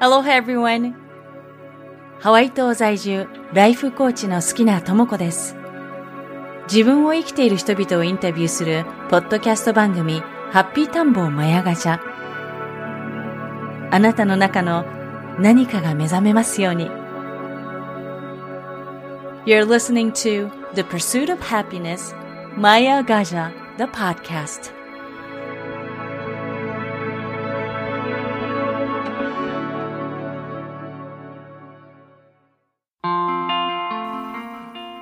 [0.00, 0.94] Aloha everyone!
[2.20, 5.56] ハワイ島在住、ライフコーチの好きなともこです。
[6.70, 10.20] 自分を生きている人々をインタビューするポッドキャスト番組、
[10.52, 11.98] ハッピータンボーマヤガチャ。
[13.90, 14.84] あなたの中の
[15.40, 16.88] 何かが目覚めますように。
[19.46, 22.14] You're listening to The Pursuit of Happiness,
[22.56, 24.77] Maya Gaja, the podcast.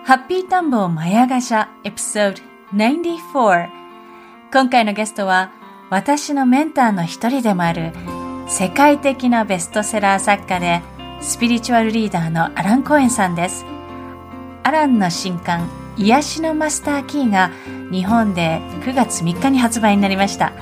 [0.06, 3.68] ハッピータンボーマヤガシャエピソード94
[4.52, 5.50] 今回のゲストは
[5.90, 7.90] 私のメンターの一人でもある
[8.46, 10.80] 世界的なベストセラー作家で
[11.20, 13.66] スピリチュアルリーダーのアラン・コエンさんです。
[14.62, 17.50] アランの新刊癒しのマスターキーが
[17.90, 20.52] 日本で9月3日に発売になりました。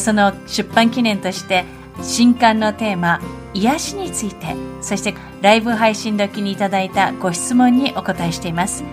[0.00, 1.64] その出版記念として
[2.02, 3.20] 新刊のテーマ
[3.54, 8.84] 癒しについてそしてライブ配信時にいただいたご質問にお答えしています。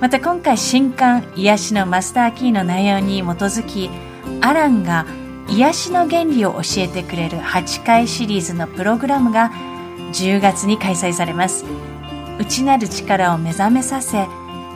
[0.00, 3.90] また今回新刊癒しのマスターキーの内容に基づき
[4.40, 5.04] アランが
[5.48, 9.52] 癒しの原理を教えてくれる8回シリーズのプログラムが
[10.12, 11.64] 10月に開催されます。
[12.38, 14.26] 内なる力を目覚めさせ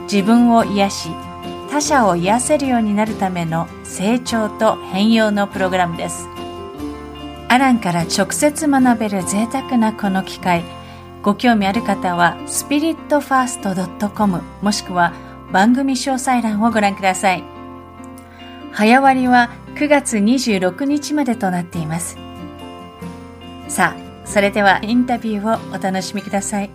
[0.03, 1.09] 自分を癒し
[1.71, 6.34] 他者を癒せるようになるための成長と変容のプログラムです。
[7.47, 10.63] アランから直接学べる贅沢なこの機会。
[11.21, 15.13] ご興味ある方は spiritfirst.com もしくは
[15.51, 17.43] 番組詳細欄をご覧ください。
[18.71, 22.17] 早割は9月26日までとなっています。
[23.67, 26.69] さあそれではインタビューをお楽しみください。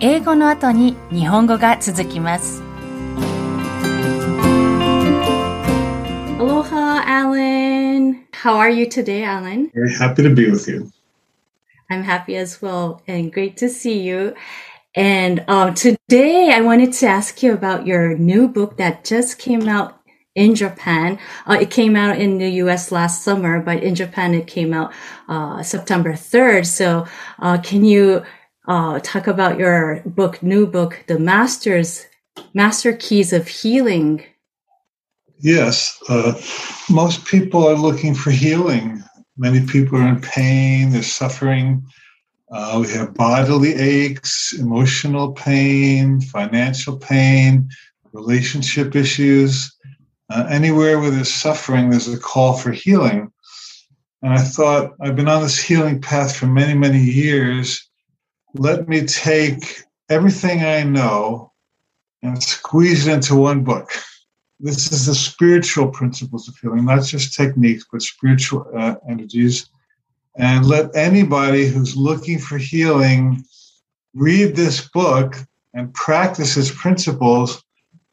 [0.00, 2.62] 英語の後に日本語が続きます。
[6.38, 7.61] Aloha, Alan.
[8.42, 9.70] How are you today, Alan?
[9.72, 10.90] Very happy to be with you.
[11.88, 14.34] I'm happy as well and great to see you.
[14.96, 19.68] And um, today I wanted to ask you about your new book that just came
[19.68, 20.00] out
[20.34, 21.20] in Japan.
[21.46, 24.92] Uh, it came out in the US last summer, but in Japan it came out
[25.28, 26.66] uh, September 3rd.
[26.66, 27.06] So
[27.38, 28.24] uh, can you
[28.66, 32.06] uh, talk about your book, new book, The Masters,
[32.52, 34.24] Master Keys of Healing?
[35.42, 36.40] Yes, uh,
[36.88, 39.02] most people are looking for healing.
[39.36, 41.84] Many people are in pain, they're suffering.
[42.52, 47.68] Uh, we have bodily aches, emotional pain, financial pain,
[48.12, 49.74] relationship issues.
[50.30, 53.32] Uh, anywhere where there's suffering, there's a call for healing.
[54.22, 57.84] And I thought, I've been on this healing path for many, many years.
[58.54, 61.50] Let me take everything I know
[62.22, 63.90] and squeeze it into one book
[64.62, 69.68] this is the spiritual principles of healing, not just techniques, but spiritual uh, energies.
[70.36, 73.44] And let anybody who's looking for healing
[74.14, 75.34] read this book
[75.74, 77.62] and practice its principles,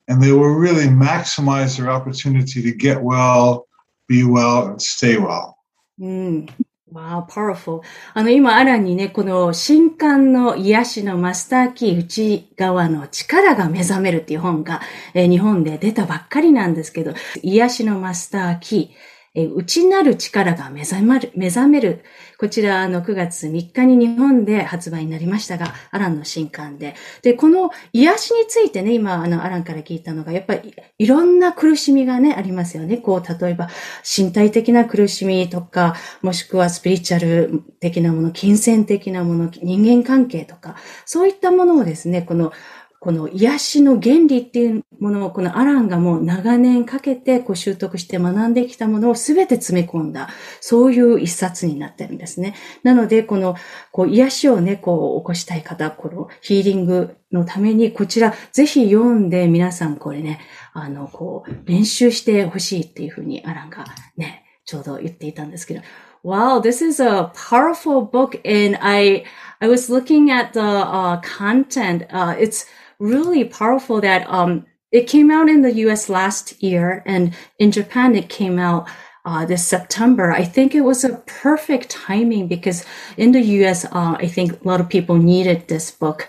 [0.08, 3.68] and they will really maximize their opportunity to get well,
[4.08, 5.56] be well, and stay well.
[6.00, 6.50] Mm.
[6.92, 7.82] わあ、パワフル。
[8.14, 14.82] あの、今、アランにね、この新刊の癒しのマスターキー内側の力が目覚めるっていう本が、
[15.14, 17.14] えー、日本で出たばっかりなんですけど、
[17.44, 22.04] 癒しのマスターキー、えー、内なる力が目覚める、目覚める。
[22.38, 26.96] こちら、あの、9月3日に日本で発売になりましたが、アランの新刊で。
[27.22, 32.98] で、この癒しについてね、今、あの、アランから聞いたのが、やっぱり、いろんな苦しみがね、ありますよね。
[32.98, 33.70] こう、例えば、
[34.04, 40.76] 身体的な苦しみとか、もしくはスピリチュアル的なもの、金銭的なもの、人間関係とか、
[41.06, 42.52] そういったものをですね、この、
[43.00, 50.30] この癒しの原理っていうものを、このアランがもう長年かけてこう習得して学んできたものをすべて詰め込んだ、
[50.60, 52.56] そういう一冊になってるんですね。
[52.84, 53.56] なので、この、
[53.94, 60.42] こう癒しをね、こう起こしたい方、このヒーリングのために、こちらぜひ読んで皆さんこれね、
[60.73, 63.85] あの、こう練習してほしいっていうふうにアランが
[64.18, 65.82] ね、ちょうど言っていたんですけど、
[66.22, 69.23] Wow, this is a powerful book and I,
[69.62, 72.06] I was looking at the uh, content.
[72.12, 72.66] Uh, it's
[72.99, 78.16] really powerful that um, it came out in the US last year and in Japan
[78.16, 78.87] it came out
[79.25, 80.31] uh, this September.
[80.31, 82.85] I think it was a perfect timing because
[83.17, 86.28] in the US, uh, I think a lot of people needed this book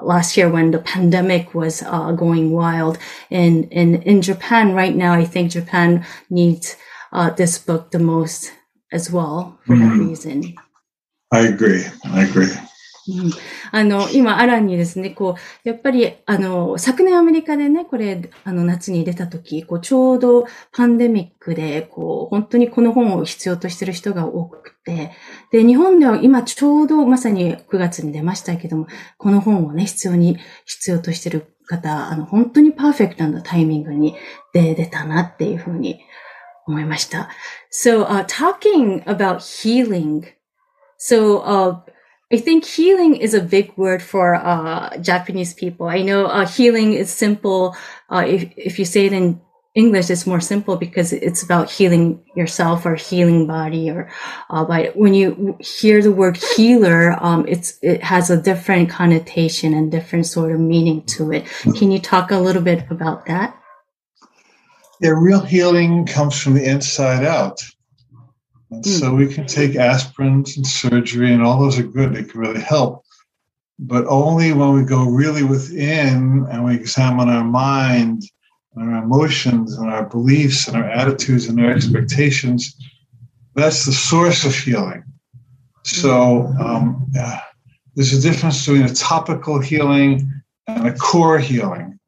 [0.00, 2.98] last year when the pandemic was uh, going wild.
[3.30, 6.76] And, and in Japan right now, I think Japan needs
[7.12, 8.52] uh, this book the most
[8.92, 9.80] as well for mm.
[9.80, 10.54] that reason.
[11.32, 11.84] I agree.
[12.04, 12.52] I agree.
[13.72, 25.12] あの、今、アランにですね、こう、やっぱり、あの、昨年アメリカでね、これ、あの、夏に出た時、こう、ちょうどパンデミックで、こう、本当にこの本を必要としてる人が多くて、
[25.50, 28.86] で、日本では今ちょうどまさに9月に出ましたけども、
[29.18, 34.14] この本をね、必要に、必要としてる方、あの、本当にパーフェクトなタイミングに
[34.52, 36.00] で出たなっていうふうに
[36.66, 37.30] 思いました。
[37.72, 40.22] So, uh, talking about healing,
[40.98, 41.76] so, uh,
[42.32, 45.88] I think healing is a big word for uh, Japanese people.
[45.88, 47.76] I know uh, healing is simple.
[48.10, 49.38] Uh, if, if you say it in
[49.74, 53.90] English, it's more simple because it's about healing yourself or healing body.
[53.90, 54.10] Or
[54.48, 59.74] uh, but when you hear the word healer, um, it's it has a different connotation
[59.74, 61.46] and different sort of meaning to it.
[61.76, 63.58] Can you talk a little bit about that?
[65.00, 67.62] Yeah, real healing comes from the inside out.
[68.72, 72.14] And so we can take aspirins and surgery, and all those are good.
[72.14, 73.04] They can really help.
[73.78, 78.22] But only when we go really within and we examine our mind
[78.74, 82.74] and our emotions and our beliefs and our attitudes and our expectations,
[83.54, 85.04] that's the source of healing.
[85.84, 87.40] So um, uh,
[87.94, 90.30] there's a difference between a topical healing
[90.66, 91.98] and a core healing.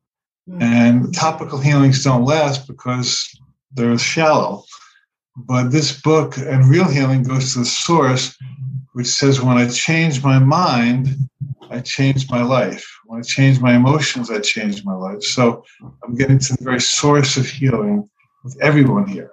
[0.49, 0.63] Mm.
[0.63, 3.29] And topical healings don't last because
[3.73, 4.65] they're shallow.
[5.36, 8.36] But this book and real healing goes to the source,
[8.94, 11.08] which says, when I change my mind,
[11.70, 12.86] I change my life.
[13.06, 15.24] When I change my emotions, I change my life.
[15.24, 15.64] So
[16.04, 18.10] I'm getting to the very source of healing
[18.44, 19.32] with everyone here.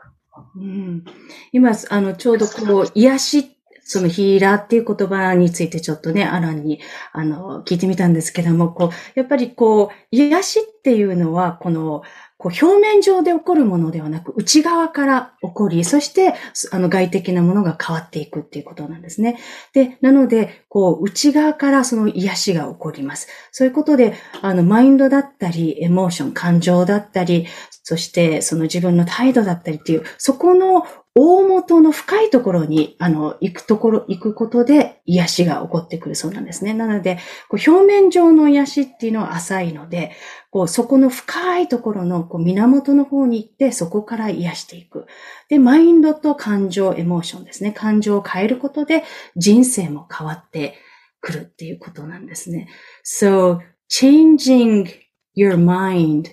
[0.55, 1.05] うん、
[1.53, 6.81] 今、あの、ちょうどこう、癒し、そのヒーラーっていう言葉についてちょっとね、アランに、
[7.13, 12.03] あの、聞いてみたんですけども、こう、やっぱりこう、癒しっていうのは、この、
[12.42, 16.34] こう表面上で起こるものではなく、内側から起こり、そして、
[16.72, 19.38] あの、外的なものが変わっていくっていうことなんですね。
[19.74, 23.28] で、なので、こう、内側からその癒しが起こります。
[23.52, 27.46] そういうことで、あの、マインドだったり、エモーション、感情だったり、
[27.84, 36.74] そして、その自分の態度だったりっていう、そこの大元の深いところに、あの、行くところ、行くことで癒しが起こってくるそうなんですね。
[36.74, 40.12] なので、こう表面上の癒しっていうのは浅いので、
[40.52, 45.08] こう、そこの深いところのこう源の方に行って、そこから癒していく。
[45.48, 47.72] で、マインドと感情、エモーションですね。
[47.72, 49.04] 感情を変えることで、
[49.38, 50.76] 人生も変わって
[51.22, 52.68] くるっていうことなんですね。
[53.06, 53.60] So,
[53.90, 54.90] changing
[55.38, 56.32] your mind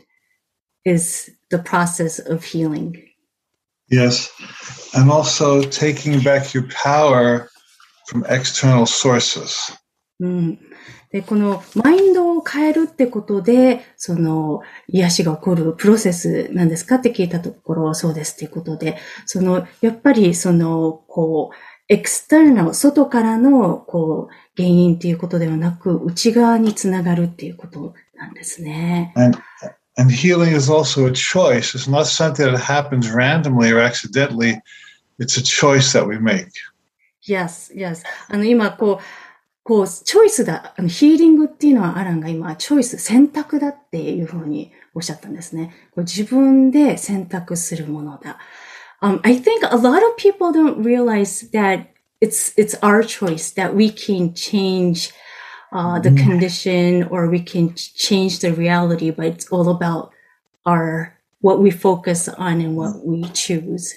[0.85, 2.94] is the process of healing.
[3.88, 4.31] Yes.
[4.94, 7.49] And also taking back your power
[8.09, 9.73] from external sources.
[10.19, 10.59] うん。
[11.10, 21.56] で、このマインドを変えるってことで、その癒しが起こるプロセスなんですかって聞いたところ、そうですっていうことで、その、やっぱりその、こう、
[21.88, 29.12] エクスターナル、外からの、こう、原因っていうことではなく、内側につながるっていうことなんですね。
[29.16, 29.38] And
[29.99, 31.75] And healing is also a choice.
[31.75, 34.62] It's not something that happens randomly or accidentally.
[35.19, 36.52] It's a choice that we make.
[37.26, 38.05] Yes, yes.
[38.28, 39.27] あの、今、こう、
[39.69, 40.73] こう、チョイスだ。
[40.79, 45.75] あの、ヒーリングっていうのは、アランが今、チョイス、選択だっていうふうにおっしゃったんですね。
[45.94, 48.38] こう自分で選択するものだ。
[49.03, 51.88] Um, I think a lot of people don't realize that
[52.23, 55.12] it's, it's our choice that we can change
[55.70, 56.17] uh, the mm.
[56.17, 60.12] condition or we can change the reality, but it's all about
[60.65, 61.12] our
[61.43, 63.96] what we focus on and what we choose.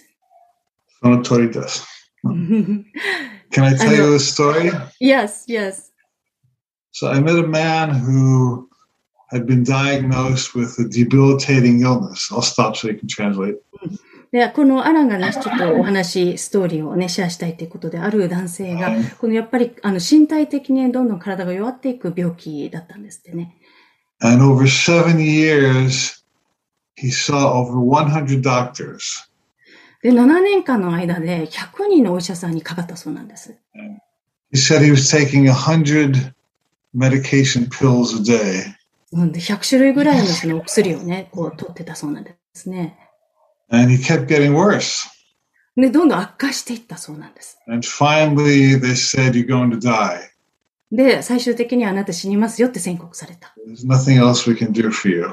[1.02, 2.01] その通りです。
[2.23, 4.71] Can I tell you a story?
[5.01, 5.91] Yes, yes.
[6.93, 8.69] So I met a man who
[9.31, 12.31] had been diagnosed with a debilitating illness.
[12.33, 13.57] I'll stop so you can translate.
[14.33, 23.57] で、このアランがね、ちょっとお話、ストーリーをね、シェアしたいということで、ある男性が、このやっぱり、あの、身体的にどんどん体が弱っていく病気だったんですってね。
[24.21, 26.23] And over seven years,
[26.97, 29.27] he saw over 100 doctors.
[30.04, 33.56] で、7年間の間で100人のお医者さんにかかったそうなんです。
[34.52, 36.34] He said he was taking 100
[36.96, 38.76] medication pills a day.
[39.14, 42.98] 100種類ぐらいのそのお薬をね、こう取ってたそうなんですね。
[43.70, 45.08] And he kept getting worse.
[45.78, 47.60] で、どんどん悪化していったそうなんです。
[47.68, 50.20] And finally they said you're going to die.
[50.92, 53.56] で、最終的にあなた死にますよって宣告された。
[53.68, 55.28] There's nothing else we can do for you.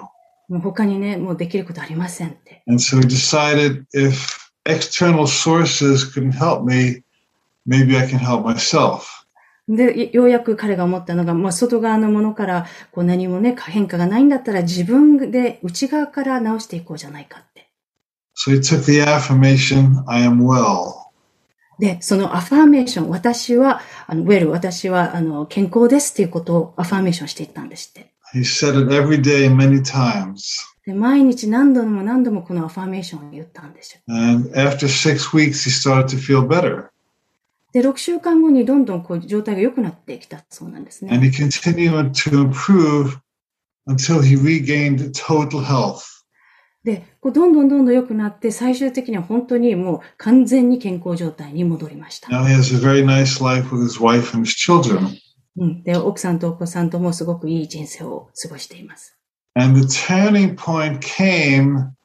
[0.49, 2.63] もう他にね、もうできることありませんって。
[2.69, 4.13] And so he decided if
[4.69, 7.03] external sources couldn't help me,
[7.67, 9.19] maybe I can help myself.
[9.69, 17.69] で、ようやく彼が思ったのが、まあ、外側のものからこう何もね、変化がないんだったら自分で内側から直していこうじゃないかって。
[18.35, 21.09] So he took the affirmation, I am well.
[21.79, 28.11] で、そのアファーメーション、私は、あの、 well、私は、あの、健康ですっていうことをアファーメーションしていったんですって。
[28.35, 30.59] He said it every day, many times.
[30.89, 34.01] で毎日何度も何度もこのアファーメーションを言ったんですよ。
[37.75, 41.15] で、6週間後にどんどんこう状態が良くなってきたそうなんですね。
[46.85, 52.31] で、こうどんどんどんどん良くなって、最終的には本当にもう完全に健康状態に戻りました。
[55.59, 59.18] うん、で奥さんとお子さんともすごくいい人生を過ごしています。
[59.58, 61.96] And the turning point came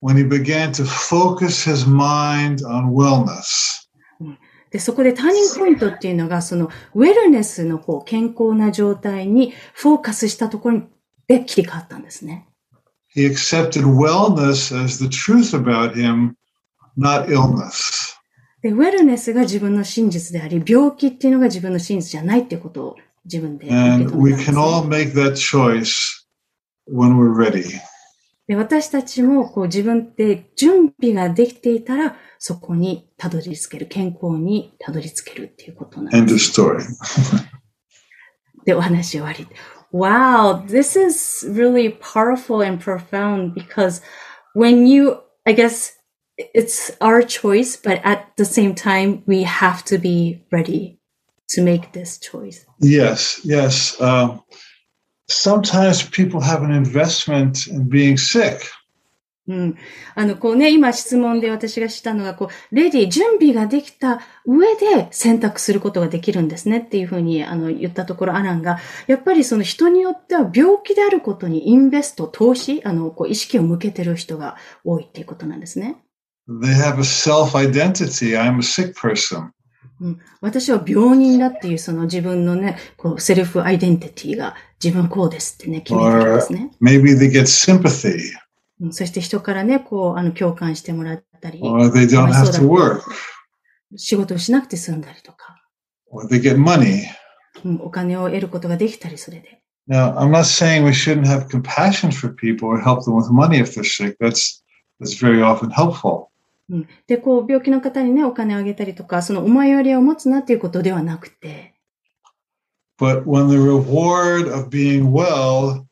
[0.00, 3.88] when he began to focus his mind on wellness.
[4.70, 10.82] で、そこでターニングポイントっていうのが、そのウェルネスの方、健康な状態にフォーカスしたところ
[11.26, 12.46] で切り替わったんですね。
[13.14, 16.34] He accepted wellness as the truth about him,
[16.98, 18.14] not illness.
[18.62, 26.21] で、ウェルネスが自分の真実であり、病気っていうのが自分の真実じゃないっていうことを自分で受け止 And めた we んです can ね、 all make that choice
[26.86, 27.64] when we're ready.
[28.46, 36.58] で私たちもこう自分で準備ができていたら、そこにたどり着ける、健康にたどり着けるっていうことなん End で of す。
[36.58, 36.78] story.
[38.64, 39.46] で、お話終わり。
[39.92, 44.02] Wow, this is really powerful and profound because
[44.54, 45.94] when you, I guess
[46.54, 50.98] it's our choice, but at the same time, we have to be ready
[51.48, 52.66] to make this choice.
[52.80, 54.00] Yes, yes.
[54.00, 54.42] Um,
[55.27, 58.59] sometimes people have an investment in being sick.
[59.45, 59.75] うん。
[60.15, 75.97] あの、こうね、今質問で私がしたのが、こう、レディ、準備ができた上で選択することができるんですねっていうふうに、あの、言ったところ、アランが、やっぱりその人によっては病気であることにインベスト、投資、あの、こう、意識を向けてる人が多いっていうことなんですね。
[76.47, 78.37] They have a self identity.
[78.37, 79.49] I'm a sick person.
[80.01, 86.71] うん、私は病人だっていうその自分のね、こう、セルフアイデンティティが自分こうですってね、決めてるんですね。
[86.81, 88.19] Maybe they get sympathy
[88.81, 93.01] うん、そして人からね、こう、あの、共感してもらったり、or they don't have to work
[93.95, 95.55] 仕事をしなくて済んだりとか。
[96.09, 97.03] or they get money.
[97.63, 99.61] うんお金を得ることができたり、それで。
[99.87, 103.73] Now, I'm not saying we shouldn't have compassion for people or help them with money if
[103.73, 104.17] they're sick.
[104.19, 104.63] That's,
[104.99, 106.27] that's very often helpful.
[106.69, 111.72] うんで、こう、病気の方にね、お金をあげたりとか、その思いやりを持つなっていうことではなくて、
[112.98, 115.86] But when the reward of being well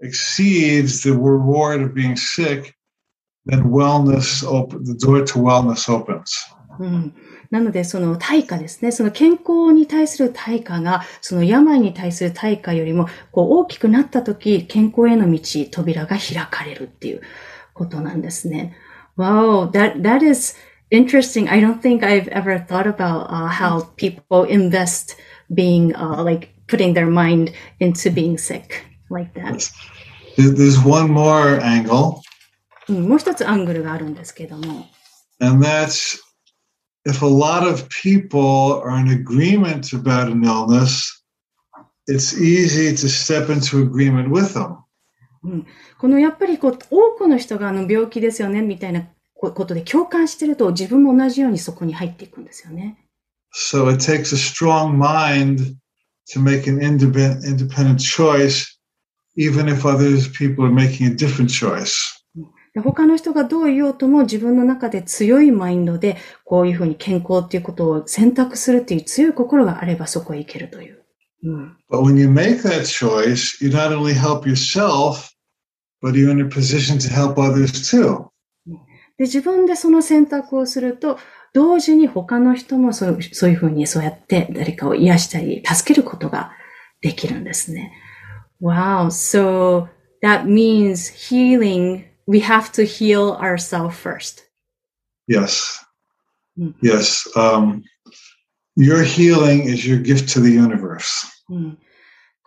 [0.00, 2.74] exceeds the reward of being sick,
[3.46, 6.32] then wellness open the door to wellness opens.
[6.78, 7.14] うん。
[7.50, 8.92] なので、その対価ですね。
[8.92, 15.40] その健康に対する対価が、その病に対する対価よりも、こう、大きくなったとき、健康への道、
[15.70, 17.22] 扉が開かれるっていう
[17.74, 18.76] ことなんですね。
[19.18, 20.54] Wow, that, that is
[20.90, 21.50] interesting.
[21.50, 25.16] I don't think I've ever thought about uh, how people invest
[25.53, 29.71] being, uh, like, putting their mind into being sick like that.
[30.37, 32.21] There- There's one more angle,
[32.89, 34.87] うん、もう一つアングルがあるんですけども、
[35.39, 36.19] and that's
[37.07, 41.23] if a lot of people are in agreement about an illness,
[42.09, 44.77] it's easy to step into agreement with them.
[45.99, 52.97] このやっぱりこう、多くの人があの病気ですよね、みたいなこことで共感してると自分も同じようにそこに入っていくんですよね。
[53.54, 55.76] So it takes a strong mind
[56.32, 58.78] to make an independent, independent choice,
[59.36, 62.20] even if others people are making a different choice.
[62.72, 71.04] で他の人がどう言おうとも自分の中で強いマインドでこういうふうに健康っていうことを選択するっていう強い心があればそこへ行けるという。
[71.42, 71.76] うん。
[71.90, 75.32] But when you make that choice, you not only help yourself,
[76.00, 78.30] but you're in a position to help others too.
[79.18, 81.18] で、自分でその選択をすると、
[81.55, 86.51] 同時に他の人もそうそういうふうにそうやって誰かを癒したり、助けることが
[86.99, 87.93] できるんですね。
[88.61, 89.87] Wow, so
[90.21, 94.43] that means healing, we have to heal ourselves first.
[95.27, 95.81] Yes.
[96.59, 96.73] Mm.
[96.81, 97.25] Yes.
[97.37, 97.83] Um,
[98.75, 101.25] your healing is your gift to the universe.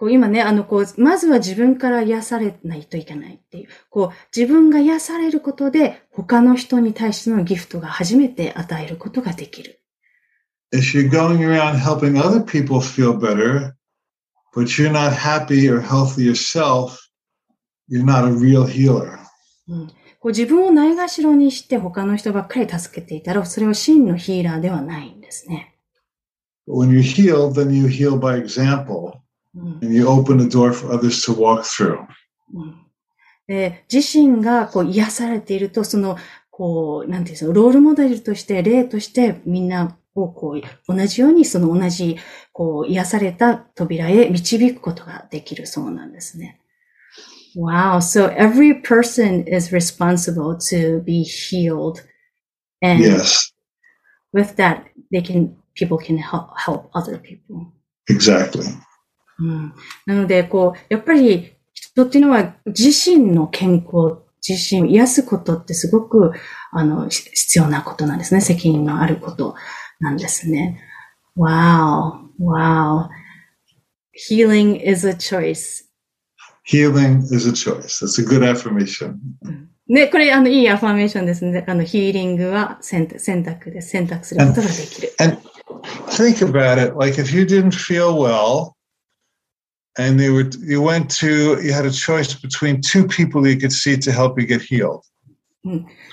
[0.01, 3.69] うんこう今ね、あの、こう、まずは自分から癒されないといけないっていう。
[3.91, 9.81] こう、自分が癒されることで、他の人に対してのギフトが初めて与えることができる。
[10.73, 13.73] If you're going around helping other people feel better,
[14.55, 16.97] but you're not happy or healthy yourself,
[17.91, 19.19] you're not a real healer.
[19.67, 19.89] うん
[20.21, 25.77] こう自分をないがしろにして他の人ばっかり助けていたら、それは真のヒーラーではないんですね。
[26.69, 29.28] When you're healed, then you heal by example うん
[29.83, 32.07] and you open the door for others to walk through.
[32.55, 32.85] うん
[33.49, 36.19] で自身がこう癒されていると、その、
[36.51, 42.19] こう、なんていうんですか、ロールモデルとして、例としてみんなをこう、同じようにその同じ、
[42.53, 46.61] こう、癒された扉へ導くことができるそうなんですね。
[47.57, 48.01] Wow.
[48.01, 52.03] So every person is responsible to be healed.
[52.83, 53.51] And Yes,
[54.35, 57.73] with that, they can, people can help, help other people.
[58.11, 58.67] exactly.
[59.39, 59.73] うん、
[60.07, 66.33] なので、こう、やっぱり人っていうのは自身の健康、自身を癒すことってすごく、
[66.73, 68.41] あの、し必要なことなんですね。
[68.41, 69.55] 責任のあること
[70.01, 70.81] なんですね。
[71.37, 73.09] Wow, wow.
[74.29, 75.85] Healing is a choice.
[76.67, 78.05] Healing is a choice.
[78.05, 79.15] That's a good affirmation.
[79.89, 81.65] ね、これ、あの、いいアファメーションですね。
[81.67, 83.91] あの、ヒーリングは選択選択です。
[83.91, 85.15] 選択することができる。
[85.19, 85.39] And
[86.09, 86.95] think about it.
[86.99, 88.78] Like if you didn't feel well
[89.99, 93.73] and they were, you went to, you had a choice between two people you could
[93.73, 95.03] see to help you get healed.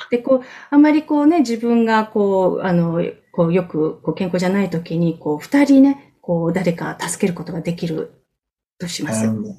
[0.09, 3.01] で、こう、あまりこうね、自分がこう、あの、
[3.31, 8.11] こう、よく、こう、健康じゃない時に、こう、二人ね、こう、誰か助けることができる
[8.79, 9.25] とします。
[9.25, 9.55] And,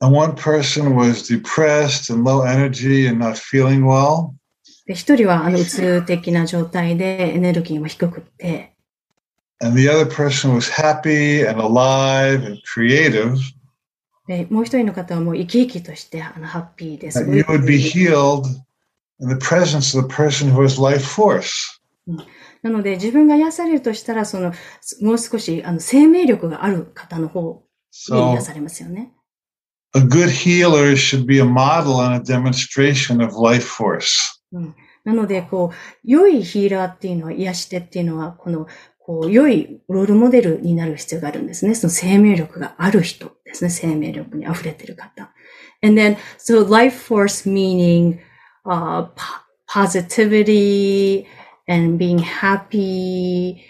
[0.00, 4.32] and one person was depressed and low energy and not feeling well.
[4.86, 8.72] で、一人は、あの、うつ的な状態で、エネルギーも低くって、
[9.60, 13.36] And the other person was happy and alive and creative.
[14.26, 17.20] で、もう一人の方はもう生き生きとして、あの、ハッピーです。
[17.20, 18.46] You would be healed
[19.20, 21.80] in the presence of the person who has life force.
[22.62, 24.52] なので、自分が癒されるとしたら、その、
[25.00, 27.64] もう少し、あの、生命力がある方の方
[28.10, 29.12] に癒されますよね。
[29.94, 34.38] a good healer should be a model and a demonstration of life force.
[35.04, 38.66] なので、こう、良いヒーラーっていうのは、癒し手っていうのは、この、
[39.08, 41.74] こう、良いロールモデルになる必要があるんですね。
[41.74, 43.70] その生命力がある人ですね。
[43.70, 45.32] 生命力に溢れてる方。
[45.82, 48.18] And then, so life force meaning,
[48.66, 51.24] uh, po- positivity
[51.66, 53.62] and being happy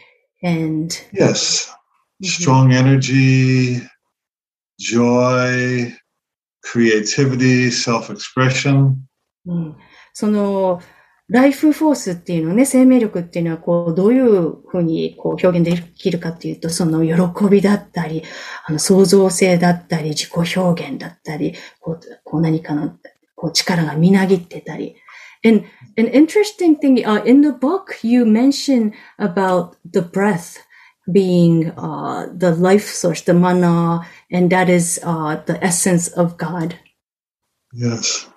[0.42, 1.72] and, Yes.
[2.20, 3.80] Strong energy,
[4.80, 5.92] joy,
[6.64, 8.96] creativity, self expression.
[9.46, 9.76] うん、
[10.12, 10.82] その、
[11.28, 18.22] ライフフォースっていうのね、生命力っていうのは、こう、どういうふうにこう表現できるかっていうと、その喜びだったり、
[18.64, 22.96] あの創造性だったり、自己表現だったり、こう、こう何かの
[23.34, 24.96] こう力がみなぎってたり。
[25.44, 25.64] And
[25.96, 30.56] an interesting thing, uh, in the book, you mention about the breath
[31.10, 36.78] being uh, the life source, the mana, and that is uh, the essence of God.
[37.72, 38.28] Yes.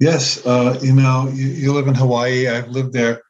[0.00, 0.44] Yes.
[0.46, 2.48] Uh, you know, you, you live in Hawaii.
[2.48, 3.22] I've lived there.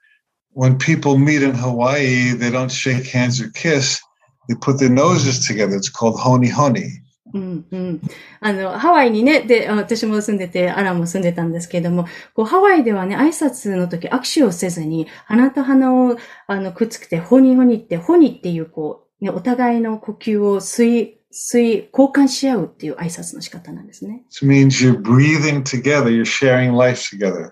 [0.50, 4.00] When people meet in Hawaii, they don't shake hands or kiss.
[4.48, 5.76] They put their noses together.
[5.76, 6.90] It's called honi honi.
[7.34, 8.00] うんうん。
[8.40, 24.24] あの、ハワイにね、で、私も住んでて、アランも住んでたんですけれども、こう、ハワイではね、挨拶の時握手をせずに、鼻と鼻を、あの、くっつけて、ホニホニって、ホニっていう、こう、ね、お互いの呼吸を吸い、吸い、交換し合うっていう挨拶の仕方なんですね。
[24.30, 26.04] It means you're breathing together.
[26.06, 27.50] You're sharing life together.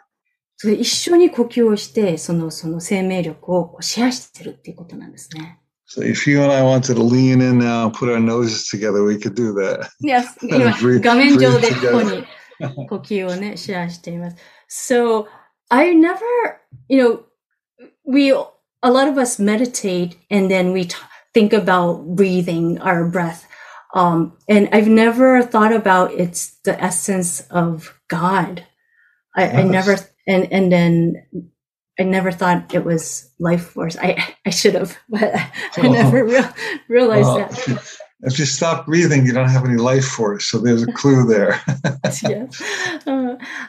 [0.57, 5.61] それ一緒に呼吸をして、その、その生命力をシェアしてるっていうことなんですね。
[5.89, 9.17] So if you and I wanted to lean in now and put our noses together, we
[9.17, 9.87] could do that.
[10.01, 12.25] いや、今 Breathe- 画面上でここに
[12.89, 14.37] 呼吸をね、シェアしています。
[14.69, 15.27] So,
[15.69, 16.17] I never,
[16.89, 17.21] you know,
[18.05, 20.97] we, a lot of us meditate and then we t-
[21.35, 23.46] think about breathing our breath.
[23.97, 28.63] Um, and I've never thought about it's the essence of God.
[29.35, 29.97] I, I never,
[30.29, 31.27] and, and then
[31.99, 33.97] I never thought it was life force.
[33.97, 35.35] I, I should have, but
[35.79, 36.49] I never real,
[36.91, 37.97] realized Well, that.
[38.23, 40.47] If, you, stop breathing, you don't have any life force.
[40.47, 41.55] So there's a clue there.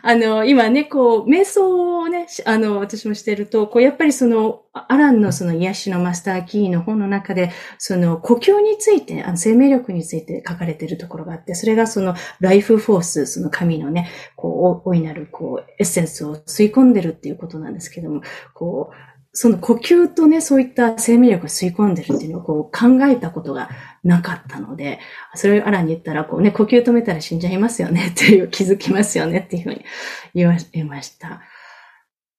[0.04, 18.22] あの、今ね、こう、瞑想をね、あの、私もしてると、こう、やっぱりその、アランのその癒しのマスターキーの本の中で、その、呼吸について、あの、生命力について書かれてるところがあって、それがその、ライフフォース、その神のね、こう、大いなる、こう、エッセンスを吸い込んでるっていうことなんですけども、
[18.54, 23.70] こう、その呼吸とね、そういった生命力を吸い込んでるっていうのをこう考えたことが
[24.04, 25.00] なかったので、
[25.36, 29.86] それをアランに言ったら、こうね、呼吸止めたら死んじゃいますよねっていう、気づきますよねっていうふうに
[30.34, 31.42] 言わ言いました。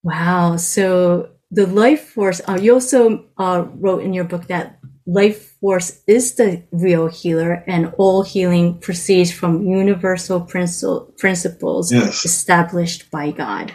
[0.04, 0.54] Wow.
[0.58, 6.02] So the life force, uh, you also uh, wrote in your book that life force
[6.08, 12.24] is the real healer and all healing proceeds from universal princi- principles Yes.
[12.24, 13.72] established by God.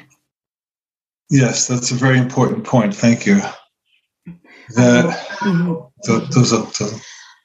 [1.34, 2.94] Yes, that's a very important point.
[2.94, 3.42] Thank you.
[4.76, 5.10] That
[5.42, 5.78] Mhm.
[6.06, 6.94] th- those are, those-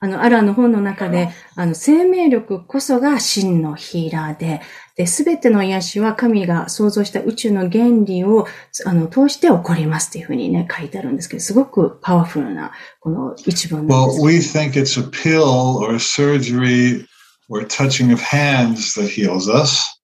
[0.00, 4.60] あの、アラの本の中で、あの、生命力こそが真のヒーラーで、
[4.96, 8.46] で、すべての癒しは神が創造した宇宙の原理を、
[8.84, 14.20] あの、通して起こりますっていうふうにね、書いてあるんですけど、すごくパワフルな、この一文なんです。
[14.20, 17.04] Well, we think it's a pill or surgery
[17.48, 19.97] or touching of hands that heals us.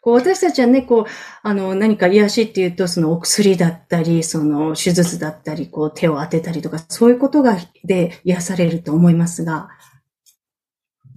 [0.00, 1.04] こう私たちはね、こう、
[1.42, 9.68] あの、何か癒しっていうと、そのお薬だったり、その手術だったり、こう手を当てたりとか、そういうことが、で癒されると思いますが。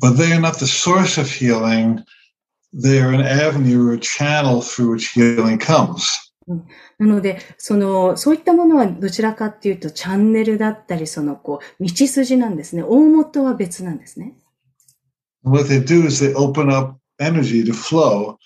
[0.02, 2.04] But they are not the source of healing.
[2.74, 6.24] They are an avenue or channel through which healing comes.
[6.98, 12.84] なので、その、そういったものはどちらかっていうと、チャンネルだったり、その、こう、道筋なんですね。
[12.84, 14.36] 大元は別なんですね。
[15.44, 18.38] What they do is they open up energy to flow,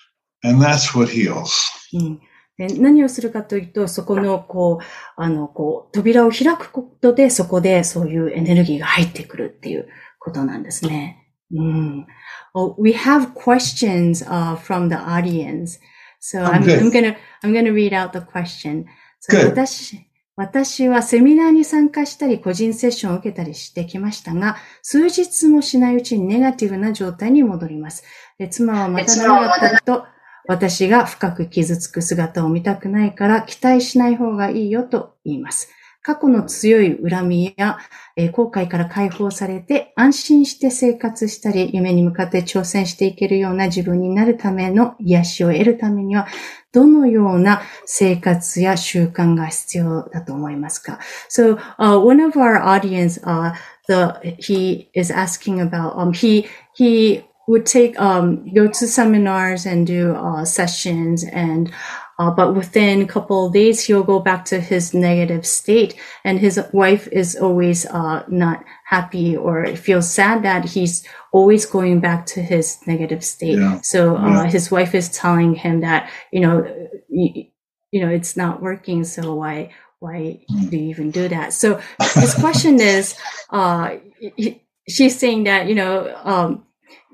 [0.44, 1.50] and that's what heals.
[1.92, 2.20] うん
[2.58, 4.84] 何をするかというと、そこの、こう、
[5.16, 9.88] あの、こう、扉を開くことで、そこでそういうエネルギーが入ってくるっていう
[10.18, 11.28] ことなんですね。
[11.52, 12.06] うん。
[12.54, 15.78] Oh, we have questions uh, from the audience.
[16.20, 18.86] So I'm, I'm gonna, I'm gonna read out the question.
[19.20, 28.02] So 私、私はセミナーに参加したり個人セッションを受けたりしてきましたが、数日もしないうちにネガティブな状態に戻ります。
[28.38, 30.06] で妻はまた長かったと、
[30.46, 35.70] 私が深く傷つく姿を見たくないから期待しない方がいいよと言います。
[36.02, 37.78] 過去の強い恨みや、
[38.16, 46.26] え後悔から解放されて安心して生活したり、夢に向かって挑戦していけるような自分になるための癒しを得るためには、
[46.72, 50.98] どのような生活や習慣が必要だと思いますか
[51.28, 53.52] ?So, uh, one of our audience, uh,
[53.88, 59.86] the, he is asking about, um, he, he would take, um, go to seminars and
[59.86, 61.72] do, uh, sessions and,
[62.20, 65.94] Uh, but within a couple of days, he'll go back to his negative state.
[66.24, 72.00] And his wife is always uh, not happy or feels sad that he's always going
[72.00, 73.60] back to his negative state.
[73.60, 73.80] Yeah.
[73.82, 74.50] So uh, yeah.
[74.50, 76.66] his wife is telling him that, you know,
[77.08, 77.46] you,
[77.92, 79.04] you know, it's not working.
[79.04, 81.52] So why, why do you even do that?
[81.52, 81.78] So
[82.18, 83.14] his question is,
[83.50, 84.02] uh,
[84.34, 86.66] he, she's saying that, you know, um,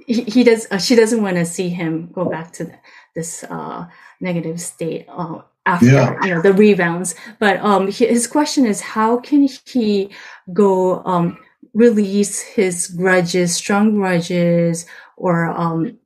[0.07, 2.75] he, he does, uh, she doesn't want to see him go back to the,
[3.15, 3.87] this, uh,
[4.21, 6.19] negative state uh, after yeah.
[6.23, 7.15] you know the rebounds.
[7.39, 10.11] But um, his question is, how can he
[10.53, 11.39] go um,
[11.73, 14.87] release his grudges, strong grudges,
[15.17, 15.99] or um,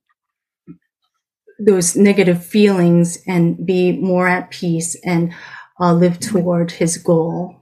[1.58, 5.32] those negative feelings, and be more at peace and
[5.80, 7.54] uh, live toward his goal?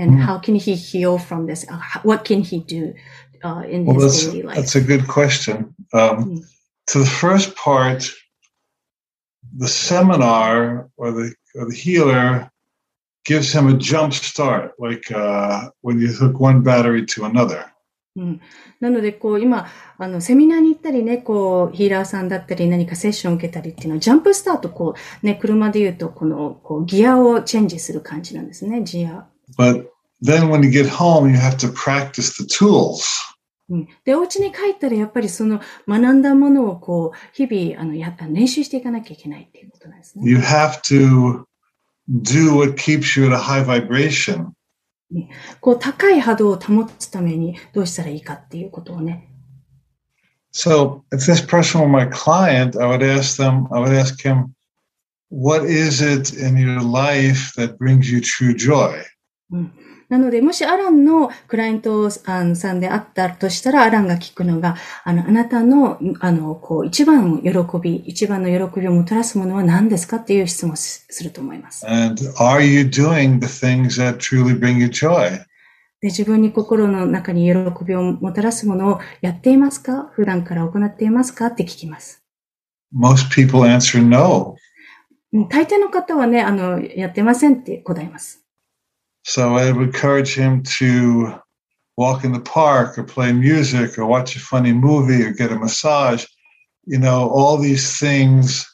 [0.00, 0.20] And mm.
[0.20, 1.66] how can he heal from this?
[1.68, 2.94] Uh, what can he do
[3.42, 4.56] uh, in well, his daily life?
[4.56, 5.74] That's a good question.
[5.93, 6.45] Um, mm.
[6.87, 8.09] To the first part,
[9.57, 12.51] the seminar or the, or the healer
[13.25, 17.69] gives him a jump start, like uh, when you hook one battery to another.
[18.15, 18.41] うん、
[18.79, 29.25] なので、こう、今、あの、セミナーに行ったりね、こう、ヒーラーさんだったり、何かセッションを受けたりっていうのは、ジャンプスタート、こう、ね、車で言うと、この、こう、ギアをチェンジする感じなんですね、ギア。
[29.57, 29.87] But
[30.23, 33.03] then when you get home, you have to practice the tools.
[33.70, 40.28] うん、で、お家に帰ったらやっぱりその学んだものをこう、日々、あの、やっぱ練習していかなきゃいけないっていうことなんですね。
[40.28, 41.44] You have to
[42.08, 44.52] do what keeps you at a high vibration.
[45.60, 49.28] こう、高い波動を保つためにどうしたらいいかっていうことをね。
[50.52, 54.54] So, if this person were my client, I would ask them, I would ask him,
[55.30, 59.04] what is it in your life that brings you true joy?
[59.50, 59.72] うん
[60.08, 67.50] なので、もしアランのクライアントさんであったとしたら、アランが聞くのが、あの、あなたの、あの、こう、一番喜
[67.82, 71.86] び、一番の喜びをもたらすものは何ですかっていう質問をすると思います。
[71.86, 75.44] And are you doing the things that truly bring you joy?
[76.00, 80.10] で自分に心の中に喜びをもたらすものをやっていますか？
[80.14, 81.46] 普段から行っていますか？
[81.48, 82.22] って聞きます。
[82.96, 84.54] Most people answer no.
[85.50, 88.44] 大抵の方はね、あの、やってませんって答えます。
[89.23, 91.39] So I would encourage him to
[91.97, 95.55] walk in the park or play music or watch a funny movie or get a
[95.55, 96.25] massage.
[96.85, 98.65] You know, all these things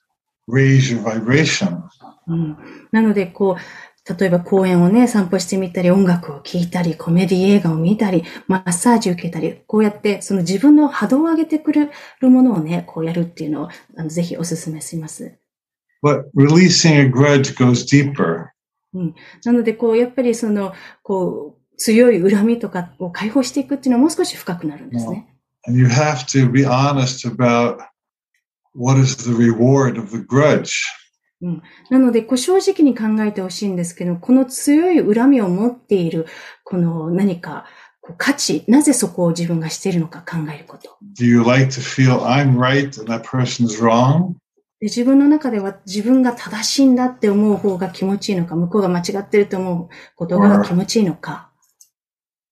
[0.48, 1.84] raise your vibration.
[2.28, 2.58] うん、
[2.92, 15.34] なので、こう、例えば公園をね、散歩してみたり、音楽を聴いたり、コメディ映画を見たり、マッサージ受けたり、こうやって、その自分の波動を上げてくれるものをね、こうやるっていうのを、あのぜひお勧めします。
[16.02, 18.43] But releasing a grudge goes deeper.
[18.95, 19.15] うん。
[19.45, 25.29] なので、こう、やっぱりその、こう、強い恨みとかを解放していくっていうのはもう少し深くなるんですね。
[25.67, 27.79] And you have to be honest about
[28.75, 30.71] what is the reward of the grudge.
[31.43, 36.27] うん、なので、こう正直に考えてほしいんですけど、この強い恨みを持っている、
[36.65, 37.67] この何か、
[38.19, 40.97] 価値、なぜそこを自分がしているのか考えること。
[41.19, 44.35] Do you like to feel I'm right and that person's wrong?
[44.85, 51.51] で自分の中では自分が正しいんだって思う方が気持ちいいのか、向こうが間違ってると思うことが気持ちいいのか。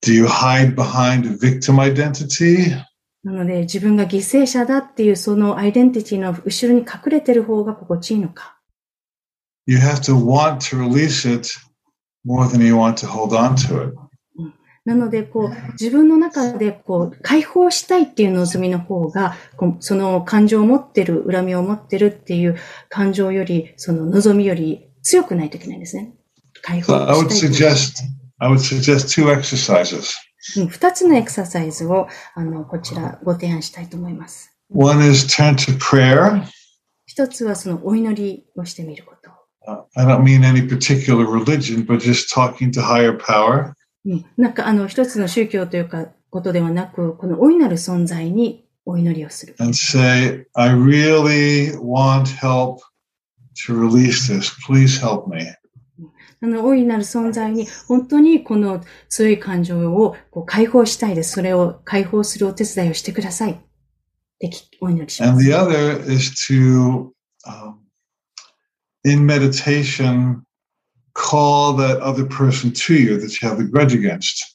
[0.02, 2.82] Do you hide behind victim identity?
[3.22, 8.58] なので自分が犠牲者だっていうそのアイデンティティの後ろに隠れてる方が心地いいのか。
[9.66, 11.50] You have to want to release it
[12.26, 14.01] more than you want to hold on to it.
[14.84, 19.36] なので、こう、自分の中で、こう、解放したいっていう望みの方が、
[19.78, 22.56] その感情を持ってる、恨みを持ってるっていう
[22.88, 26.14] 感情より、その望みより強くないといけないんですね。
[26.62, 27.70] 解放 So I would したいっていう。
[27.70, 30.14] suggest I would suggest two exercises.
[30.56, 34.52] うん二つのエクササイズを、あの、こちらご提案したいと思います。
[34.74, 36.42] One is turn to prayer.
[37.06, 39.30] 一つはそのお祈りをしてみること。
[39.68, 43.74] Uh, I don't mean any particular religion, but just talking to higher power.
[44.04, 49.54] うん、なんかあの、一つの宗教というか、ことではなく、この大いなる存在にお祈りをする。
[49.58, 52.78] and say, I really want help
[53.66, 54.50] to release this.
[54.66, 55.44] Please help me.
[56.40, 61.32] あの、大いなる存在に、本当にこの強い感情をこう解放したいです。
[61.32, 63.52] それを解放するお手伝いをしてください。
[63.52, 63.56] っ
[64.38, 65.46] てきお祈りしま And す。
[65.46, 67.12] the other is to,
[67.46, 67.74] um,
[69.04, 70.40] in meditation,
[71.14, 74.52] call that other person to you that you have a grudge against.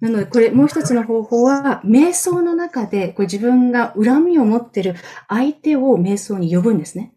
[0.00, 4.94] なので、これ、もう一つの方法は、瞑想の中で、これ自分が恨みを持ってる
[5.28, 7.12] 相手を瞑想に呼ぶんですね。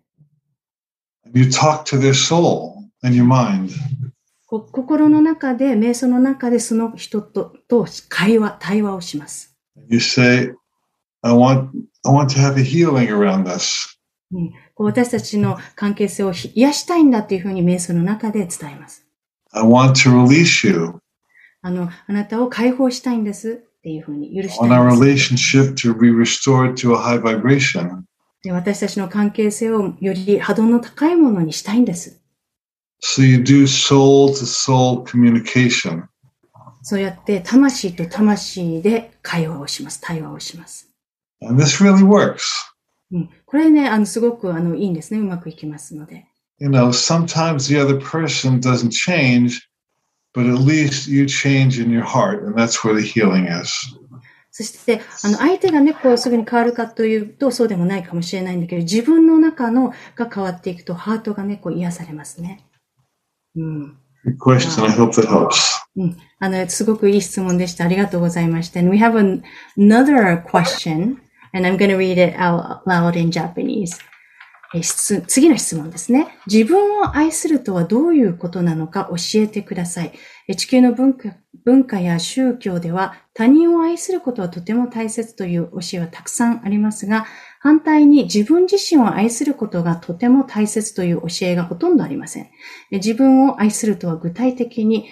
[1.34, 3.72] You talk to their soul and your mind.
[4.46, 9.56] こ心の中で、瞑想の中でその人とと会話、対話をします。
[9.90, 10.54] You say,
[11.22, 11.70] I want,
[12.04, 13.98] I want to have a healing around this.
[14.76, 19.06] こう私たちの関係性をひ癒したいんだっていうふうに瞑想の中で伝えます。
[19.52, 20.96] I want to release you.
[21.62, 25.58] あの、あなたを解放したいんですっていうふうに許したい our んです。
[25.58, 28.02] relationship to be restored to a high vibration.
[28.44, 32.20] で私たちの関係性をより波動の高いものにしたいんです。
[33.02, 36.04] So you do soul to soul communication.
[36.82, 40.02] そうやって魂と魂で会話をします。
[40.02, 40.90] 対話をします。
[41.42, 42.73] And this really works.
[43.14, 45.20] うん、これね、あの、すごくあのいいんですね。
[45.20, 46.26] うまくいきますので。
[46.60, 49.62] You know, sometimes the other person doesn't change,
[50.34, 53.72] but at least you change in your heart, and that's where the healing is.
[54.50, 62.66] そして、あの、相手がね、こうすぐに変わるかというと、そうでもないかもしれないんだけど、自分の中のが変わっていくと、ハートがね、こう癒されますね。
[63.56, 63.98] うん。
[64.26, 64.84] Good question.
[64.84, 65.84] I hope that helps.
[65.96, 66.18] うん。
[66.40, 67.86] あの、すごくいい質問でした。
[67.86, 68.80] ありがとうございました。
[68.80, 69.44] And we have an,
[69.78, 71.18] another question,
[71.54, 73.98] and I'm going to read it out loud in Japanese.
[75.28, 76.40] 次の質問ですね。
[76.48, 80.14] 自分を愛するとはどういうことなのか教えてください。
[80.56, 87.28] 地球の文化文化や宗教では他人を愛することはとても大切という教えはたくさんありますが、
[87.60, 92.50] 反対に自分自身を愛することがとても大切という教えがほとんどありません。
[92.90, 95.08] 自分を愛するとは具体的に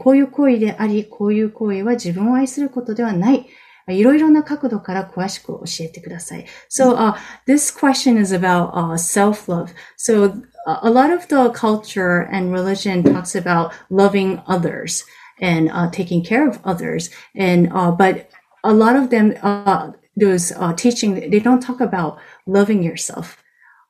[0.00, 3.46] こういう行為であり、こういう行為は自分を愛することではない。
[3.87, 6.45] いろいろな角度から詳しく教えてください。
[6.69, 7.15] So, uh,
[7.47, 9.73] this question is about uh, self-love.
[9.97, 10.33] So,
[10.67, 15.03] uh, a lot of the culture and religion talks about loving others
[15.41, 17.09] and uh, taking care of others.
[17.35, 18.29] And, uh, but
[18.63, 23.37] a lot of them, uh, those uh, teaching, they don't talk about loving yourself,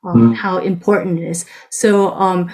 [0.04, 0.36] um, Mm.
[0.36, 1.44] how important it is.
[1.70, 2.50] So, um,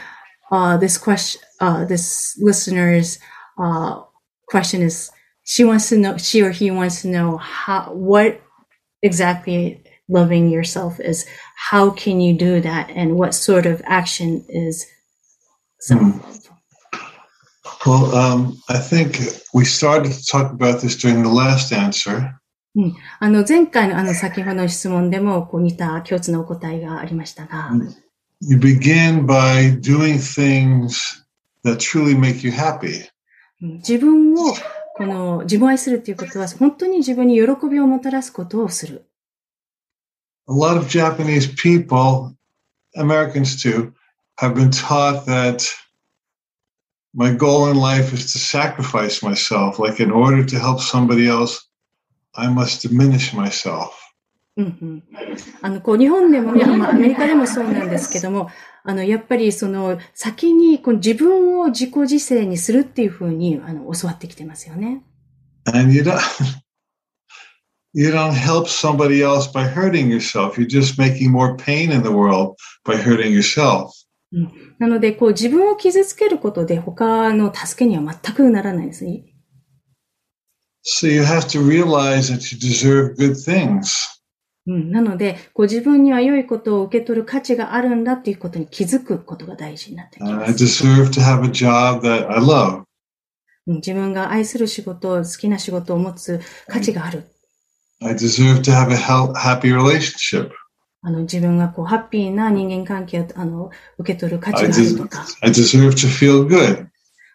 [0.50, 3.18] uh, this question, uh, this listener's
[3.58, 4.00] uh,
[4.48, 5.10] question is
[5.44, 8.40] she wants to know, she or he wants to know how, what
[9.02, 11.26] exactly loving yourself is.
[11.56, 12.90] How can you do that?
[12.90, 14.86] And what sort of action is
[15.80, 16.22] some,
[17.86, 19.18] Well, um, I think
[19.54, 22.34] we started to talk about this during the last answer.
[23.18, 27.70] あの、前回のあの先ほどの質問でもこう似た共通のお答えがありましたが、
[28.40, 31.24] You begin by doing things
[31.64, 33.08] that truly make you happy.
[33.62, 34.54] うん自分を、
[34.95, 39.05] この自分を愛するということは本当に自分に喜びをもたらすことをする。
[40.47, 42.35] A lot of Japanese people,
[42.95, 43.93] Americans too,
[44.37, 45.63] have been taught that
[47.13, 49.79] my goal in life is to sacrifice myself.
[49.79, 51.67] Like in order to help somebody else,
[52.35, 53.91] I must diminish myself.
[54.55, 55.03] うんうん、
[55.63, 58.49] あの、こう、日本でもね、まあ、アメリカでもそうなんですけども、
[58.83, 65.03] あの、やっぱりその、先にこう自分を自己犠牲にするっていうふうに、あの、教わってきてますよね。
[65.65, 66.19] And you don't
[67.93, 70.57] you don't help somebody else by hurting yourself.
[70.57, 73.91] You're just making more pain in the world by hurting yourself.
[74.79, 79.23] なので、こう、自分を傷つけることで他の助けには全くならないんですね。
[80.85, 84.03] So you have to realize that you deserve good things.
[84.65, 90.63] うん、なので、こう自分には良いことを受け取る価値があるんだっていうことに気づくことが大事になってきま I す。
[90.63, 92.83] deserve to have a job that I love.
[93.67, 97.23] うん自分が愛する仕事、好きな仕事を持つ価値がある。
[98.01, 100.51] I deserve to have a happy relationship.
[101.01, 106.87] あの自分がこうハッピーな人間関係をあの受け取る価値 I, があるとか、I deserve to feel good.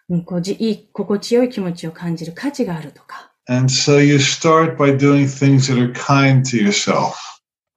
[0.09, 3.28] うん、こうじいい、心地よい気持ちを感じる価値があるとか。
[3.49, 7.15] And so you start by doing things that are kind to yourself.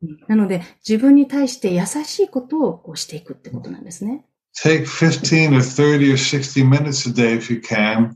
[0.02, 4.26] うんなので、自分に対して優しいことをこうしていくってことなんですね。
[4.62, 8.12] Take 15 or 30 or 60 minutes a day if you can